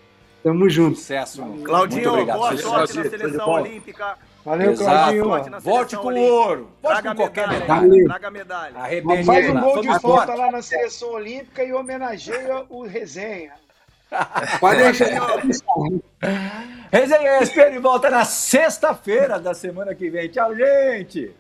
[0.44, 0.98] Tamo junto.
[0.98, 1.42] Sucesso.
[1.64, 4.18] Claudinho, boa sorte na seleção olímpica.
[4.44, 5.26] Valeu, Claudinho.
[5.62, 6.70] Volte com o ouro.
[6.82, 8.06] Volte com qualquer medalha.
[8.06, 8.78] Traga medalha.
[8.78, 13.54] Arrebente Faz um gol de volta lá na seleção olímpica e homenageia o Resenha.
[14.60, 15.08] Pode deixar.
[16.92, 20.30] Resenha ESPN volta na sexta-feira da semana que vem.
[20.30, 21.32] Tchau, gente.